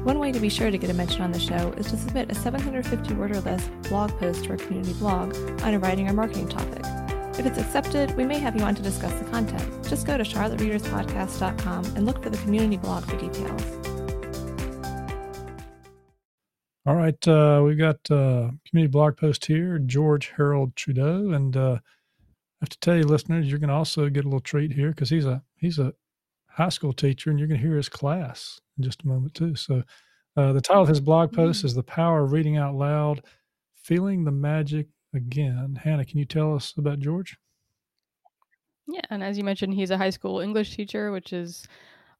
[0.04, 2.30] One way to be sure to get a mention on the show is to submit
[2.30, 6.12] a 750 word or less blog post to our community blog on a writing or
[6.12, 6.84] marketing topic.
[7.38, 9.88] If it's accepted, we may have you on to discuss the content.
[9.88, 13.97] Just go to charlottereaderspodcast.com and look for the community blog for details.
[16.88, 21.80] All right, uh, we've got uh, community blog post here, George Harold Trudeau, and uh,
[21.82, 24.88] I have to tell you, listeners, you're going to also get a little treat here
[24.88, 25.92] because he's a he's a
[26.48, 29.54] high school teacher, and you're going to hear his class in just a moment too.
[29.54, 29.82] So,
[30.34, 33.22] uh, the title of his blog post is "The Power of Reading Out Loud:
[33.74, 35.78] Feeling the Magic again.
[35.84, 37.36] Hannah, can you tell us about George?
[38.86, 41.68] Yeah, and as you mentioned, he's a high school English teacher, which is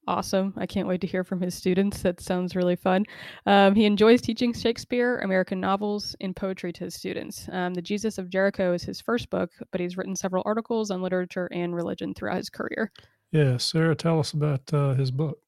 [0.09, 0.54] awesome.
[0.56, 2.02] I can't wait to hear from his students.
[2.02, 3.04] That sounds really fun.
[3.46, 7.48] Um, he enjoys teaching Shakespeare, American novels, and poetry to his students.
[7.52, 11.02] Um, the Jesus of Jericho is his first book, but he's written several articles on
[11.02, 12.90] literature and religion throughout his career.
[13.30, 15.38] Yeah, Sarah, tell us about uh, his book.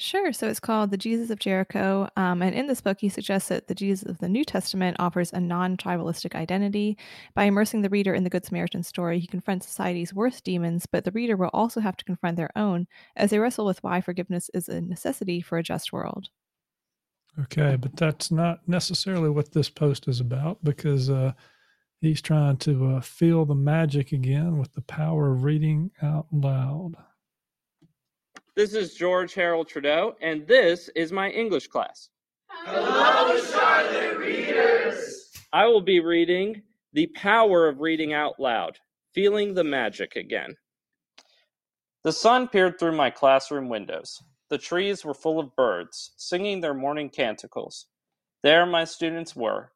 [0.00, 0.32] Sure.
[0.32, 2.08] So it's called The Jesus of Jericho.
[2.16, 5.30] Um, and in this book, he suggests that the Jesus of the New Testament offers
[5.30, 6.96] a non tribalistic identity.
[7.34, 11.04] By immersing the reader in the Good Samaritan story, he confronts society's worst demons, but
[11.04, 14.50] the reader will also have to confront their own as they wrestle with why forgiveness
[14.54, 16.30] is a necessity for a just world.
[17.38, 21.32] Okay, but that's not necessarily what this post is about because uh,
[22.00, 26.94] he's trying to uh, feel the magic again with the power of reading out loud.
[28.60, 32.10] This is George Harold Trudeau, and this is my English class.
[32.50, 35.32] Hello, Charlotte readers!
[35.50, 36.60] I will be reading
[36.92, 38.78] The Power of Reading Out Loud
[39.14, 40.56] Feeling the Magic Again.
[42.04, 44.22] The sun peered through my classroom windows.
[44.50, 47.86] The trees were full of birds, singing their morning canticles.
[48.42, 49.72] There my students were,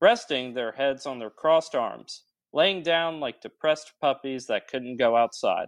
[0.00, 2.22] resting their heads on their crossed arms,
[2.52, 5.66] laying down like depressed puppies that couldn't go outside.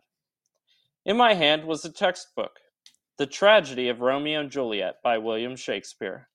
[1.07, 2.61] In my hand was a textbook,
[3.17, 6.29] The Tragedy of Romeo and Juliet by William Shakespeare.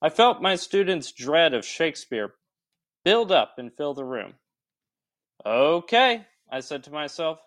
[0.00, 2.34] I felt my students' dread of Shakespeare
[3.04, 4.34] build up and fill the room.
[5.44, 7.40] Okay, I said to myself,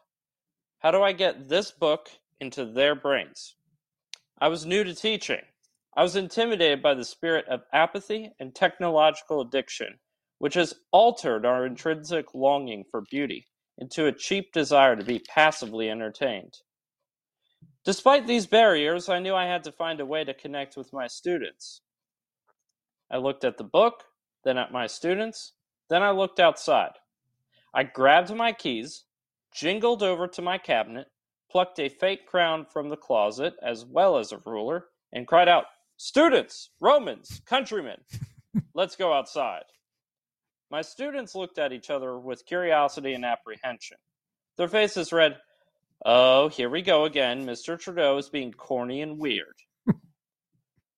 [0.79, 2.09] how do I get this book
[2.41, 3.55] into their brains?
[4.37, 5.43] I was new to teaching.
[5.95, 9.99] I was intimidated by the spirit of apathy and technological addiction,
[10.39, 13.47] which has altered our intrinsic longing for beauty
[13.77, 16.59] into a cheap desire to be passively entertained.
[17.83, 21.07] Despite these barriers, I knew I had to find a way to connect with my
[21.07, 21.81] students.
[23.11, 24.03] I looked at the book,
[24.43, 25.53] then at my students,
[25.89, 26.93] then I looked outside.
[27.73, 29.03] I grabbed my keys,
[29.53, 31.07] jingled over to my cabinet,
[31.51, 35.65] plucked a fake crown from the closet as well as a ruler, and cried out,
[35.97, 37.99] Students, Romans, countrymen,
[38.73, 39.63] let's go outside.
[40.71, 43.97] My students looked at each other with curiosity and apprehension.
[44.57, 45.37] Their faces read,
[46.05, 47.45] Oh, here we go again.
[47.45, 47.79] Mr.
[47.79, 49.55] Trudeau is being corny and weird.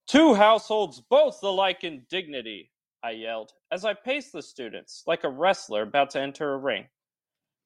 [0.07, 2.71] Two households, both alike in dignity,
[3.03, 6.87] I yelled as I paced the students like a wrestler about to enter a ring.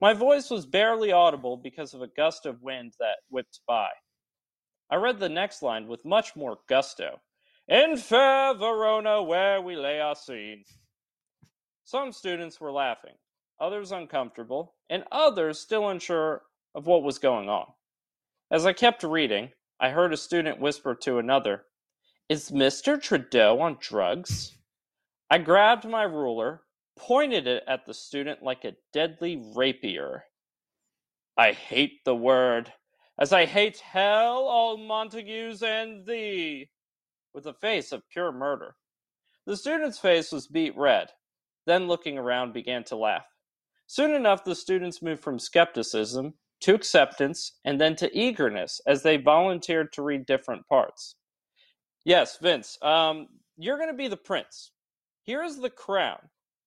[0.02, 3.89] My voice was barely audible because of a gust of wind that whipped by.
[4.89, 7.22] I read the next line with much more gusto.
[7.68, 10.66] In fair Verona, where we lay our scene.
[11.92, 13.16] Some students were laughing,
[13.60, 17.66] others uncomfortable, and others still unsure of what was going on.
[18.50, 21.66] As I kept reading, I heard a student whisper to another,
[22.30, 22.98] Is Mr.
[22.98, 24.56] Trudeau on drugs?
[25.30, 26.62] I grabbed my ruler,
[26.98, 30.24] pointed it at the student like a deadly rapier.
[31.36, 32.72] I hate the word,
[33.20, 36.70] as I hate hell, all Montagues, and thee,
[37.34, 38.78] with a face of pure murder.
[39.46, 41.10] The student's face was beet red,
[41.72, 43.26] then looking around began to laugh.
[43.88, 49.17] Soon enough, the students moved from skepticism to acceptance and then to eagerness as they
[49.17, 51.15] volunteered to read different parts.
[52.05, 54.72] Yes, Vince, um, you're going to be the prince.
[55.24, 56.19] Here is the crown.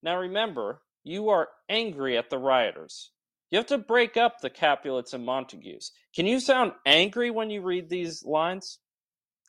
[0.02, 3.10] Now remember, you are angry at the rioters.
[3.50, 5.92] You have to break up the Capulets and Montagues.
[6.14, 8.78] Can you sound angry when you read these lines?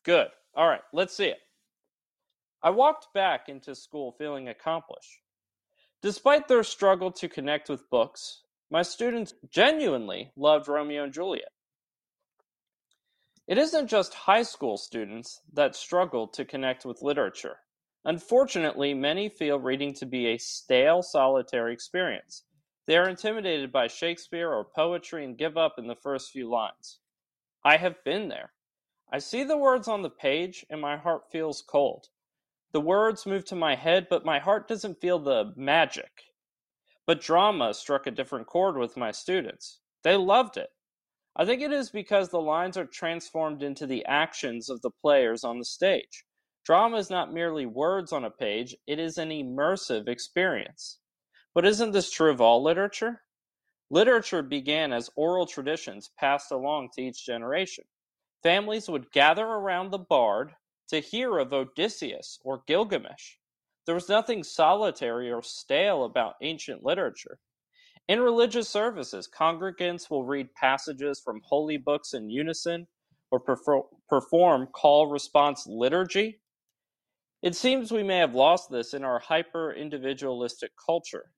[0.03, 0.27] Good.
[0.55, 1.39] All right, let's see it.
[2.63, 5.19] I walked back into school feeling accomplished.
[6.01, 11.51] Despite their struggle to connect with books, my students genuinely loved Romeo and Juliet.
[13.47, 17.57] It isn't just high school students that struggle to connect with literature.
[18.03, 22.43] Unfortunately, many feel reading to be a stale, solitary experience.
[22.87, 26.99] They are intimidated by Shakespeare or poetry and give up in the first few lines.
[27.63, 28.53] I have been there.
[29.11, 32.09] I see the words on the page and my heart feels cold.
[32.75, 36.11] The words move to my head, but my heart doesn't feel the magic.
[37.07, 39.79] But drama struck a different chord with my students.
[40.03, 40.71] They loved it.
[41.37, 45.45] I think it is because the lines are transformed into the actions of the players
[45.45, 46.25] on the stage.
[46.65, 50.99] Drama is not merely words on a page, it is an immersive experience.
[51.53, 53.21] But isn't this true of all literature?
[53.89, 57.85] Literature began as oral traditions passed along to each generation.
[58.43, 60.55] Families would gather around the bard
[60.89, 63.35] to hear of Odysseus or Gilgamesh.
[63.85, 67.39] There was nothing solitary or stale about ancient literature.
[68.07, 72.87] In religious services, congregants will read passages from holy books in unison
[73.31, 73.39] or
[74.09, 76.39] perform call response liturgy.
[77.41, 81.31] It seems we may have lost this in our hyper individualistic culture.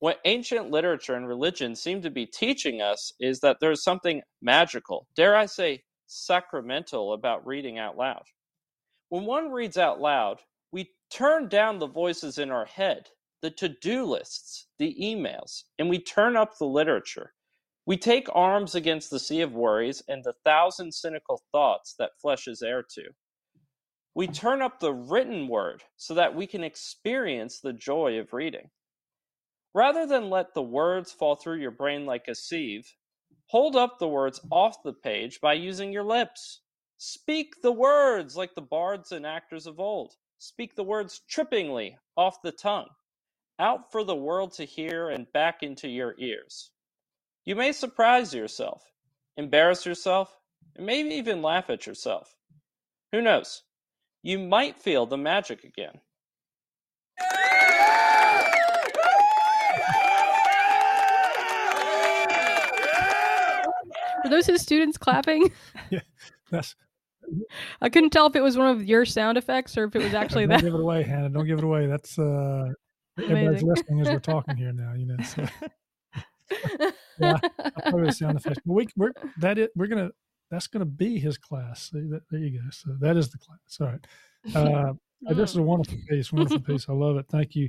[0.00, 5.08] What ancient literature and religion seem to be teaching us is that there's something magical,
[5.16, 8.22] dare I say, sacramental about reading out loud.
[9.10, 10.40] When one reads out loud,
[10.72, 13.08] we turn down the voices in our head,
[13.40, 17.32] the to do lists, the emails, and we turn up the literature.
[17.86, 22.46] We take arms against the sea of worries and the thousand cynical thoughts that flesh
[22.46, 23.04] is heir to.
[24.14, 28.68] We turn up the written word so that we can experience the joy of reading.
[29.74, 32.94] Rather than let the words fall through your brain like a sieve,
[33.46, 36.60] hold up the words off the page by using your lips.
[36.98, 40.14] Speak the words like the bards and actors of old.
[40.38, 42.88] Speak the words trippingly off the tongue,
[43.58, 46.72] out for the world to hear and back into your ears.
[47.44, 48.84] You may surprise yourself,
[49.36, 50.38] embarrass yourself,
[50.76, 52.36] and maybe even laugh at yourself.
[53.12, 53.62] Who knows?
[54.22, 56.00] You might feel the magic again.
[64.24, 65.52] Are those his students clapping?
[65.90, 66.00] Yeah,
[66.50, 66.76] that's.
[67.80, 70.14] I couldn't tell if it was one of your sound effects or if it was
[70.14, 70.62] actually Don't that.
[70.62, 71.28] give it away, Hannah.
[71.28, 71.86] Don't give it away.
[71.86, 72.68] That's uh,
[73.18, 74.94] everybody's listening as we're talking here now.
[74.94, 75.16] You know.
[75.24, 75.46] So.
[77.20, 78.58] yeah, I'll probably sound effects.
[78.64, 79.70] But we, we're that it.
[79.76, 80.10] We're gonna.
[80.50, 81.90] That's gonna be his class.
[81.92, 82.70] There you go.
[82.70, 83.78] So that is the class.
[83.80, 84.06] All right.
[84.54, 84.94] Uh,
[85.28, 86.32] uh, this is a wonderful piece.
[86.32, 86.88] Wonderful piece.
[86.88, 87.26] I love it.
[87.28, 87.68] Thank you,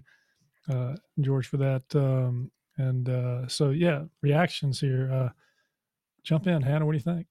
[0.70, 1.84] uh, George, for that.
[1.94, 5.12] Um, and uh, so yeah, reactions here.
[5.12, 5.30] Uh,
[6.24, 6.86] jump in, Hannah.
[6.86, 7.28] What do you think?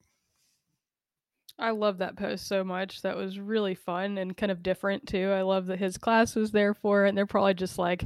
[1.59, 3.03] I love that post so much.
[3.03, 5.31] That was really fun and kind of different too.
[5.31, 8.05] I love that his class was there for and they're probably just like,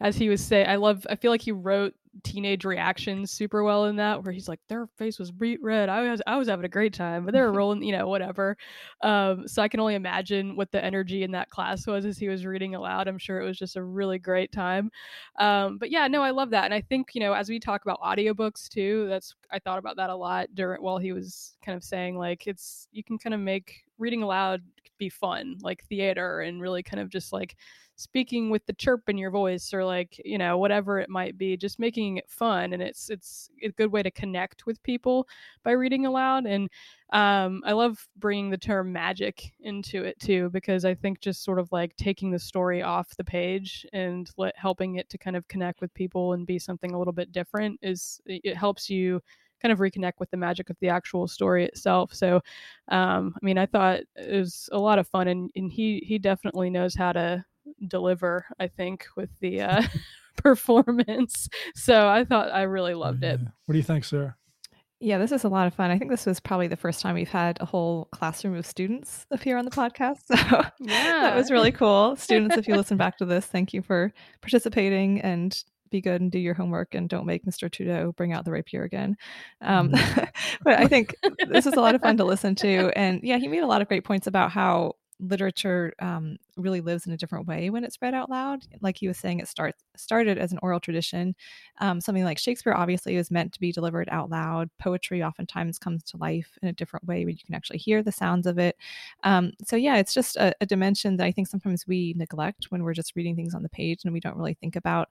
[0.00, 1.06] as he was saying, I love.
[1.10, 4.86] I feel like he wrote teenage reactions super well in that, where he's like, their
[4.96, 5.88] face was beet red.
[5.88, 8.56] I was I was having a great time, but they were rolling, you know, whatever.
[9.02, 12.28] Um, so I can only imagine what the energy in that class was as he
[12.28, 13.08] was reading aloud.
[13.08, 14.90] I'm sure it was just a really great time.
[15.38, 17.82] Um, but yeah, no, I love that, and I think you know, as we talk
[17.82, 21.76] about audiobooks too, that's I thought about that a lot during while he was kind
[21.76, 25.84] of saying like it's you can kind of make reading aloud could be fun like
[25.84, 27.56] theater and really kind of just like
[27.96, 31.56] speaking with the chirp in your voice or like you know whatever it might be
[31.56, 35.28] just making it fun and it's it's a good way to connect with people
[35.62, 36.68] by reading aloud and
[37.12, 41.60] um, i love bringing the term magic into it too because i think just sort
[41.60, 45.46] of like taking the story off the page and let, helping it to kind of
[45.46, 49.20] connect with people and be something a little bit different is it helps you
[49.64, 52.12] kind of reconnect with the magic of the actual story itself.
[52.12, 52.42] So,
[52.88, 56.18] um, I mean, I thought it was a lot of fun, and, and he he
[56.18, 57.44] definitely knows how to
[57.88, 58.44] deliver.
[58.60, 59.82] I think with the uh,
[60.36, 61.48] performance.
[61.74, 63.34] So I thought I really loved yeah.
[63.34, 63.40] it.
[63.66, 64.36] What do you think, Sarah?
[65.00, 65.90] Yeah, this is a lot of fun.
[65.90, 69.26] I think this was probably the first time we've had a whole classroom of students
[69.30, 70.20] appear on the podcast.
[70.34, 71.20] So yeah.
[71.22, 72.16] that was really cool.
[72.16, 75.62] Students, if you listen back to this, thank you for participating and
[75.94, 77.70] be good and do your homework and don't make Mr.
[77.70, 79.16] Trudeau bring out the rapier again.
[79.60, 80.28] Um, mm.
[80.62, 81.14] but I think
[81.48, 82.90] this is a lot of fun to listen to.
[82.96, 87.06] And yeah, he made a lot of great points about how literature um, really lives
[87.06, 88.64] in a different way when it's read out loud.
[88.80, 91.34] Like he was saying, it starts started as an oral tradition.
[91.80, 94.70] Um, something like Shakespeare obviously is meant to be delivered out loud.
[94.78, 98.12] Poetry oftentimes comes to life in a different way where you can actually hear the
[98.12, 98.76] sounds of it.
[99.22, 102.82] Um, so yeah, it's just a, a dimension that I think sometimes we neglect when
[102.82, 105.08] we're just reading things on the page and we don't really think about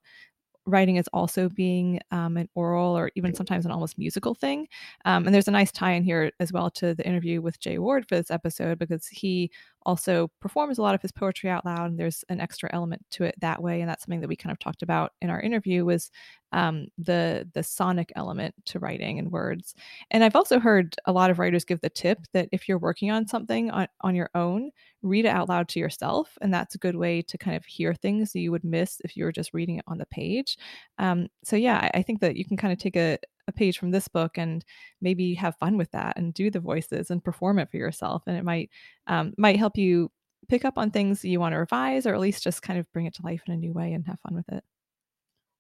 [0.65, 4.67] writing as also being um, an oral or even sometimes an almost musical thing.
[5.05, 7.77] Um, and there's a nice tie in here as well to the interview with Jay
[7.77, 9.51] Ward for this episode because he
[9.85, 13.23] also performs a lot of his poetry out loud and there's an extra element to
[13.23, 15.85] it that way and that's something that we kind of talked about in our interview
[15.85, 16.11] was
[16.51, 19.73] um, the the sonic element to writing and words.
[20.11, 23.11] And i've also heard a lot of writers give the tip that if you're working
[23.11, 24.71] on something on, on your own
[25.01, 27.93] read it out loud to yourself and that's a good way to kind of hear
[27.93, 30.57] things that you would miss if you were just reading it on the page.
[30.97, 33.17] Um, so yeah I, I think that you can kind of take a,
[33.47, 34.63] a page from this book and
[35.01, 38.37] maybe have fun with that and do the voices and perform it for yourself and
[38.37, 38.69] it might
[39.07, 40.09] um, might help you
[40.49, 43.05] pick up on things you want to revise or at least just kind of bring
[43.05, 44.63] it to life in a new way and have fun with it.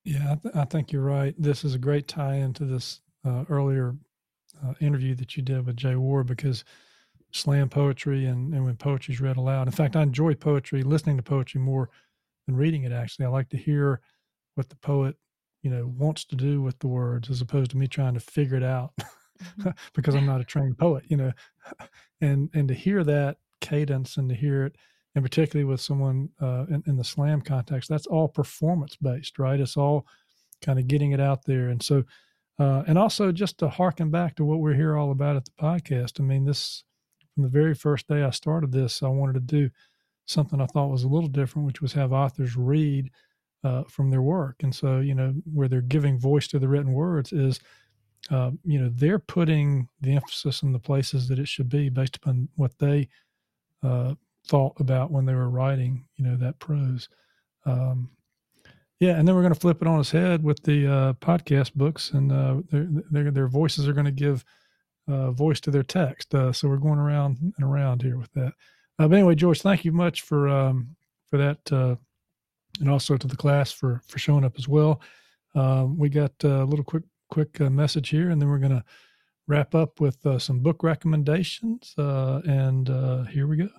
[0.03, 1.33] Yeah i, th- I think you're right.
[1.37, 3.95] This is a great tie into this uh, earlier
[4.63, 6.63] uh, interview that you did with jay ward because
[7.31, 9.67] slam poetry and, and when poetry is read aloud.
[9.67, 11.89] In fact i enjoy poetry listening to poetry more
[12.47, 13.25] than reading it actually.
[13.25, 14.01] I like to hear
[14.55, 15.15] what the poet
[15.63, 18.57] you know wants to do with the words as opposed to me trying to figure
[18.57, 19.69] it out mm-hmm.
[19.95, 21.31] because i'm not a trained poet you know?
[22.21, 24.77] And and to hear that cadence and to hear it
[25.13, 29.59] and particularly with someone uh, in, in the slam context that's all performance based right?
[29.59, 30.05] It's all
[30.61, 31.67] kind of getting it out there.
[31.67, 32.05] And so
[32.59, 35.51] uh, and also just to harken back to what we're here all about at the
[35.59, 36.83] podcast i mean this
[37.33, 39.69] from the very first day i started this i wanted to do
[40.25, 43.09] something i thought was a little different which was have authors read
[43.63, 44.57] uh, from their work.
[44.63, 47.59] And so, you know, where they're giving voice to the written words is,
[48.29, 52.17] uh, you know, they're putting the emphasis in the places that it should be based
[52.17, 53.09] upon what they
[53.83, 54.13] uh,
[54.47, 57.09] thought about when they were writing, you know, that prose.
[57.65, 58.09] Um,
[58.99, 61.73] yeah, and then we're going to flip it on its head with the uh, podcast
[61.73, 64.45] books, and uh, their, their, their voices are going to give
[65.09, 66.31] uh, voice to their text.
[66.31, 68.53] so we're going around and around here with that.
[68.97, 70.95] but anyway, George, thank you much for um,
[71.29, 71.99] for that
[72.79, 75.01] and also to the class for for showing up as well.
[75.55, 78.83] Um, we got a little quick quick uh, message here, and then we're going to
[79.47, 81.93] wrap up with uh, some book recommendations.
[81.97, 83.69] Uh, and uh, here we go.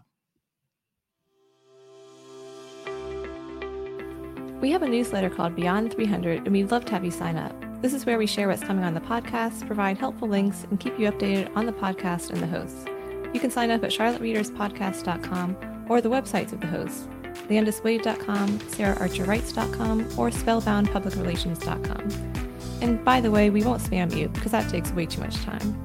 [4.60, 7.54] We have a newsletter called Beyond 300, and we'd love to have you sign up.
[7.82, 10.98] This is where we share what's coming on the podcast, provide helpful links, and keep
[10.98, 12.86] you updated on the podcast and the hosts.
[13.34, 17.08] You can sign up at charlottereaderspodcast.com or the websites of the hosts.
[17.48, 22.44] LandisWade.com, SarahArcherWrites.com, or SpellboundPublicRelations.com.
[22.80, 25.82] And by the way, we won't spam you because that takes way too much time.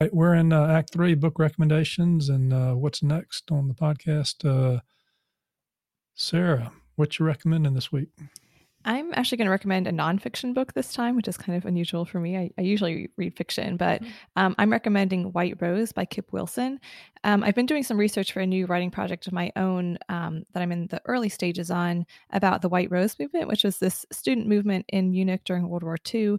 [0.00, 4.44] Right, we're in uh, Act Three, book recommendations, and uh, what's next on the podcast?
[4.44, 4.80] Uh,
[6.14, 8.08] Sarah, what you recommending this week?
[8.84, 12.04] I'm actually going to recommend a nonfiction book this time, which is kind of unusual
[12.04, 12.36] for me.
[12.36, 14.12] I, I usually read fiction, but mm-hmm.
[14.36, 16.80] um, I'm recommending White Rose by Kip Wilson.
[17.24, 20.44] Um, I've been doing some research for a new writing project of my own um,
[20.52, 24.04] that I'm in the early stages on about the White Rose movement, which was this
[24.10, 26.38] student movement in Munich during World War II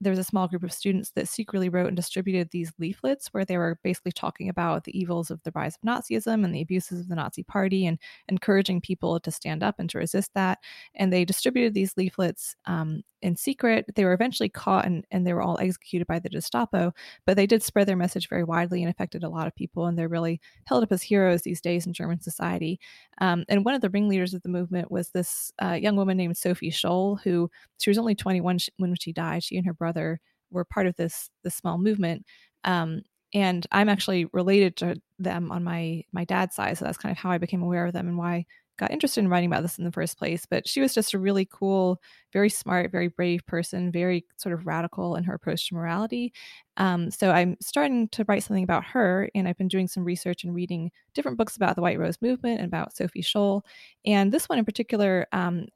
[0.00, 3.44] there was a small group of students that secretly wrote and distributed these leaflets where
[3.44, 7.00] they were basically talking about the evils of the rise of Nazism and the abuses
[7.00, 10.58] of the Nazi Party and encouraging people to stand up and to resist that.
[10.94, 13.86] And they distributed these leaflets um, in secret.
[13.96, 16.92] They were eventually caught and, and they were all executed by the Gestapo,
[17.26, 19.86] but they did spread their message very widely and affected a lot of people.
[19.86, 22.78] And they're really held up as heroes these days in German society.
[23.22, 26.36] Um, and one of the ringleaders of the movement was this uh, young woman named
[26.36, 27.50] Sophie Scholl, who
[27.80, 29.42] she was only 21 when she died.
[29.42, 30.20] She and her brother
[30.50, 32.26] were part of this this small movement.
[32.62, 33.02] Um,
[33.32, 37.18] and I'm actually related to them on my my dad's side, so that's kind of
[37.18, 38.46] how I became aware of them and why
[38.76, 40.46] got interested in writing about this in the first place.
[40.48, 42.00] But she was just a really cool,
[42.32, 46.32] very smart, very brave person, very sort of radical in her approach to morality.
[46.76, 50.44] Um, so I'm starting to write something about her, and I've been doing some research
[50.44, 53.62] and reading different books about the White Rose movement and about Sophie Scholl.
[54.04, 55.66] And this one in particular, um,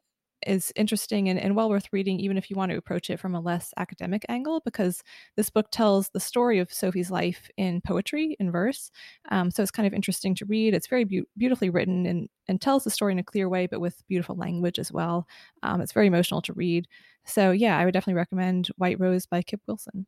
[0.45, 3.35] is interesting and, and well worth reading, even if you want to approach it from
[3.35, 5.03] a less academic angle, because
[5.35, 8.91] this book tells the story of Sophie's life in poetry, in verse.
[9.29, 10.73] Um, so it's kind of interesting to read.
[10.73, 13.81] It's very be- beautifully written and, and tells the story in a clear way, but
[13.81, 15.27] with beautiful language as well.
[15.63, 16.87] Um, it's very emotional to read.
[17.25, 20.07] So, yeah, I would definitely recommend White Rose by Kip Wilson.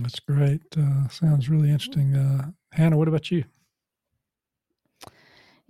[0.00, 0.62] That's great.
[0.76, 2.14] Uh, sounds really interesting.
[2.14, 3.44] Uh, Hannah, what about you?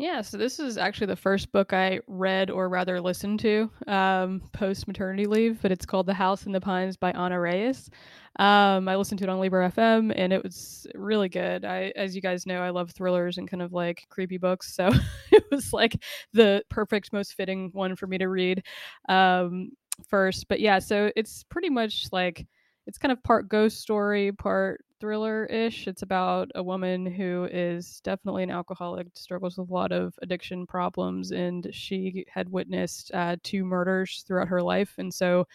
[0.01, 4.41] Yeah, so this is actually the first book I read or rather listened to um,
[4.55, 7.91] post maternity leave, but it's called The House in the Pines by Ana Reyes.
[8.39, 11.67] Um, I listened to it on Libro FM and it was really good.
[11.67, 14.89] I, as you guys know, I love thrillers and kind of like creepy books, so
[15.33, 18.65] it was like the perfect, most fitting one for me to read
[19.11, 19.73] um,
[20.09, 20.49] first.
[20.49, 22.47] But yeah, so it's pretty much like
[22.87, 25.87] it's kind of part ghost story, part thriller ish.
[25.89, 30.67] It's about a woman who is definitely an alcoholic, struggles with a lot of addiction
[30.67, 34.95] problems, and she had witnessed uh, two murders throughout her life.
[34.99, 35.47] And so,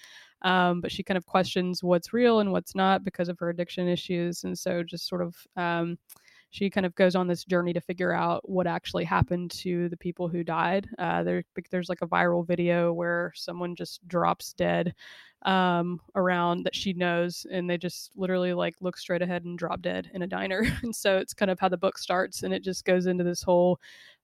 [0.42, 3.88] um, but she kind of questions what's real and what's not because of her addiction
[3.88, 4.44] issues.
[4.44, 5.98] And so, just sort of, um,
[6.56, 9.98] she kind of goes on this journey to figure out what actually happened to the
[9.98, 10.88] people who died.
[10.98, 14.96] Uh, there, there's like a viral video where someone just drops dead
[15.42, 19.82] um, around that she knows, and they just literally like look straight ahead and drop
[19.82, 20.64] dead in a diner.
[20.84, 23.44] and so it's kind of how the book starts, and it just goes into this
[23.44, 23.78] whole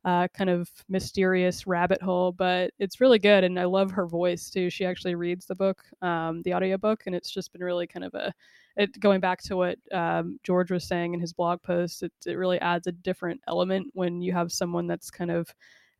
[0.03, 2.31] uh, kind of mysterious rabbit hole.
[2.31, 4.69] But it's really good, and I love her voice too.
[4.69, 8.13] She actually reads the book, um, the audiobook, and it's just been really kind of
[8.13, 8.33] a
[8.77, 12.03] it going back to what um, George was saying in his blog post.
[12.03, 15.53] It, it really adds a different element when you have someone that's kind of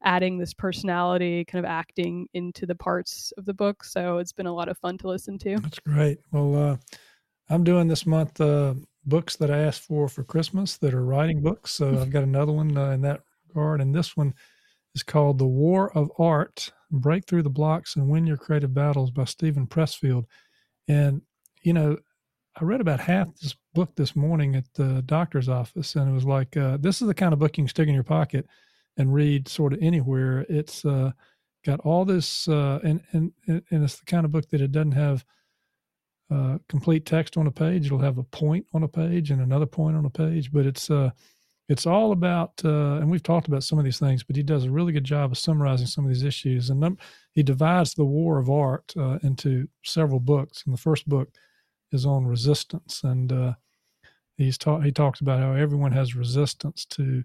[0.04, 3.84] adding this personality, kind of acting into the parts of the book.
[3.84, 5.58] So it's been a lot of fun to listen to.
[5.58, 6.20] That's great.
[6.32, 6.78] Well, uh,
[7.50, 8.74] I'm doing this month uh,
[9.06, 11.72] books that I asked for for Christmas that are writing books.
[11.72, 13.22] So I've got another one uh, in that
[13.56, 14.34] and this one
[14.96, 19.12] is called "The War of Art: Break Through the Blocks and Win Your Creative Battles"
[19.12, 20.26] by Steven Pressfield.
[20.88, 21.22] And
[21.64, 21.98] you know,
[22.60, 26.26] I read about half this book this morning at the doctor's office, and it was
[26.26, 28.46] like, uh, this is the kind of book you can stick in your pocket
[28.98, 30.46] and read sort of anywhere.
[30.50, 31.12] It's uh,
[31.66, 34.92] got all this, uh, and and and it's the kind of book that it doesn't
[34.92, 35.26] have
[36.30, 37.86] uh, complete text on a page.
[37.86, 40.90] It'll have a point on a page and another point on a page, but it's
[40.90, 41.12] uh,
[41.70, 42.54] it's all about.
[42.64, 45.04] Uh, and we've talked about some of these things, but he does a really good
[45.04, 46.70] job of summarizing some of these issues.
[46.70, 46.98] And num-
[47.34, 50.64] he divides the war of art uh, into several books.
[50.66, 51.30] And the first book
[51.92, 53.54] is on resistance, and uh,
[54.38, 54.84] he's taught.
[54.84, 57.24] He talks about how everyone has resistance to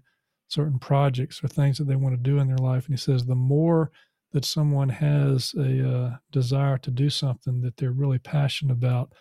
[0.49, 2.85] certain projects or things that they want to do in their life.
[2.85, 3.91] And he says the more
[4.33, 9.13] that someone has a uh, desire to do something that they're really passionate about,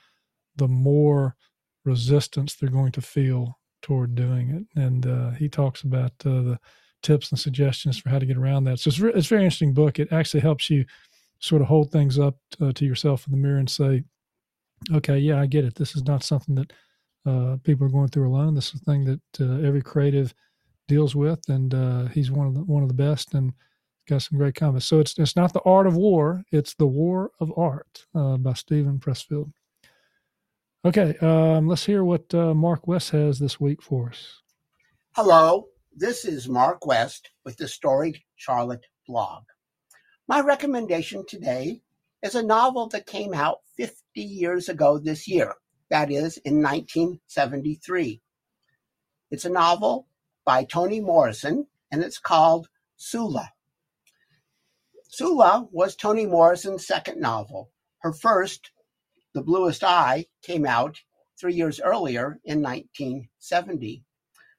[0.57, 1.37] the more
[1.85, 4.80] resistance they're going to feel toward doing it.
[4.80, 6.59] And uh, he talks about uh, the
[7.03, 8.80] tips and suggestions for how to get around that.
[8.80, 9.99] So it's, re- it's a very interesting book.
[9.99, 10.84] It actually helps you
[11.39, 14.03] sort of hold things up uh, to yourself in the mirror and say,
[14.93, 15.74] okay, yeah, I get it.
[15.74, 16.72] This is not something that
[17.24, 18.55] uh, people are going through alone.
[18.55, 20.34] This is a thing that uh, every creative–
[20.89, 23.53] deals with, and uh, he's one of the one of the best and
[24.09, 24.87] got some great comments.
[24.87, 28.99] So it's it's not the art of war; it's the war of art by Steven
[28.99, 29.53] Pressfield.
[30.87, 34.41] Okay, um, let's hear what uh, Mark West has this week for us.
[35.16, 39.43] Hello, this is Mark West with the Storied Charlotte blog.
[40.28, 41.80] My recommendation today
[42.22, 45.55] is a novel that came out 50 years ago this year,
[45.91, 48.22] that is, in 1973.
[49.32, 50.07] It's a novel
[50.45, 53.51] by Toni Morrison, and it's called Sula.
[55.09, 57.72] Sula was Toni Morrison's second novel.
[58.03, 58.70] Her first,
[59.37, 61.03] The Bluest Eye, came out
[61.39, 64.03] three years earlier in 1970.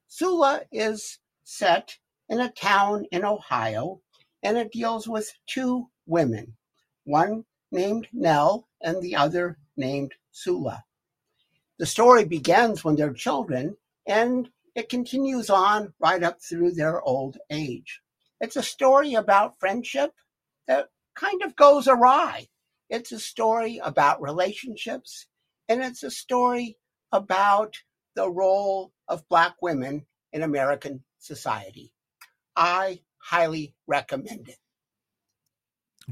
[0.07, 1.97] Sula is set
[2.29, 4.03] in a town in Ohio,
[4.43, 6.57] and it deals with two women,
[7.05, 10.83] one named Nell and the other named Sula.
[11.79, 17.39] The story begins when they're children, and it continues on right up through their old
[17.49, 17.99] age.
[18.39, 20.13] It's a story about friendship
[20.67, 22.49] that kind of goes awry.
[22.89, 25.27] It's a story about relationships,
[25.67, 26.77] and it's a story
[27.11, 27.75] about
[28.15, 31.93] the role of Black women in American society.
[32.55, 34.57] I highly recommend it.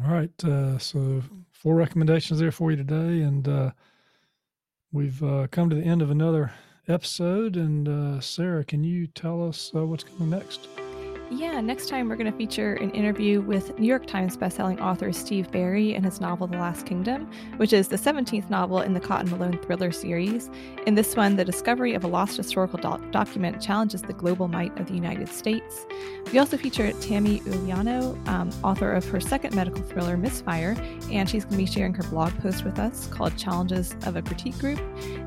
[0.04, 0.44] All right.
[0.44, 3.22] Uh, so, four recommendations there for you today.
[3.22, 3.72] And uh,
[4.92, 6.52] we've uh, come to the end of another
[6.88, 7.56] episode.
[7.56, 10.68] And uh, Sarah, can you tell us uh, what's coming next?
[11.36, 15.12] Yeah, next time we're going to feature an interview with New York Times bestselling author
[15.12, 19.02] Steve Berry and his novel The Last Kingdom, which is the 17th novel in the
[19.02, 20.50] Cotton Malone thriller series.
[20.88, 24.80] In this one, the discovery of a lost historical do- document challenges the global might
[24.80, 25.86] of the United States.
[26.32, 30.78] We also feature Tammy Euliano, um, author of her second medical thriller, Misfire,
[31.12, 34.22] and she's going to be sharing her blog post with us called Challenges of a
[34.22, 34.80] Critique Group.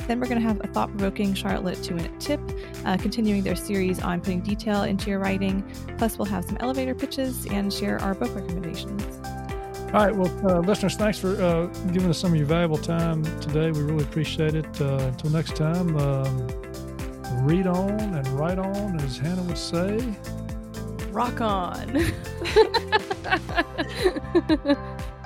[0.06, 2.40] Then we're going to have a thought provoking Charlotte two minute tip,
[2.86, 5.62] uh, continuing their series on putting detail into your writing.
[5.99, 9.05] Plus, we'll have some elevator pitches and share our book recommendations.
[9.92, 10.14] All right.
[10.14, 13.70] Well, uh, listeners, thanks for uh, giving us some of your valuable time today.
[13.70, 14.80] We really appreciate it.
[14.80, 16.46] Uh, until next time, um,
[17.44, 20.14] read on and write on, as Hannah would say.
[21.11, 22.12] Rock on.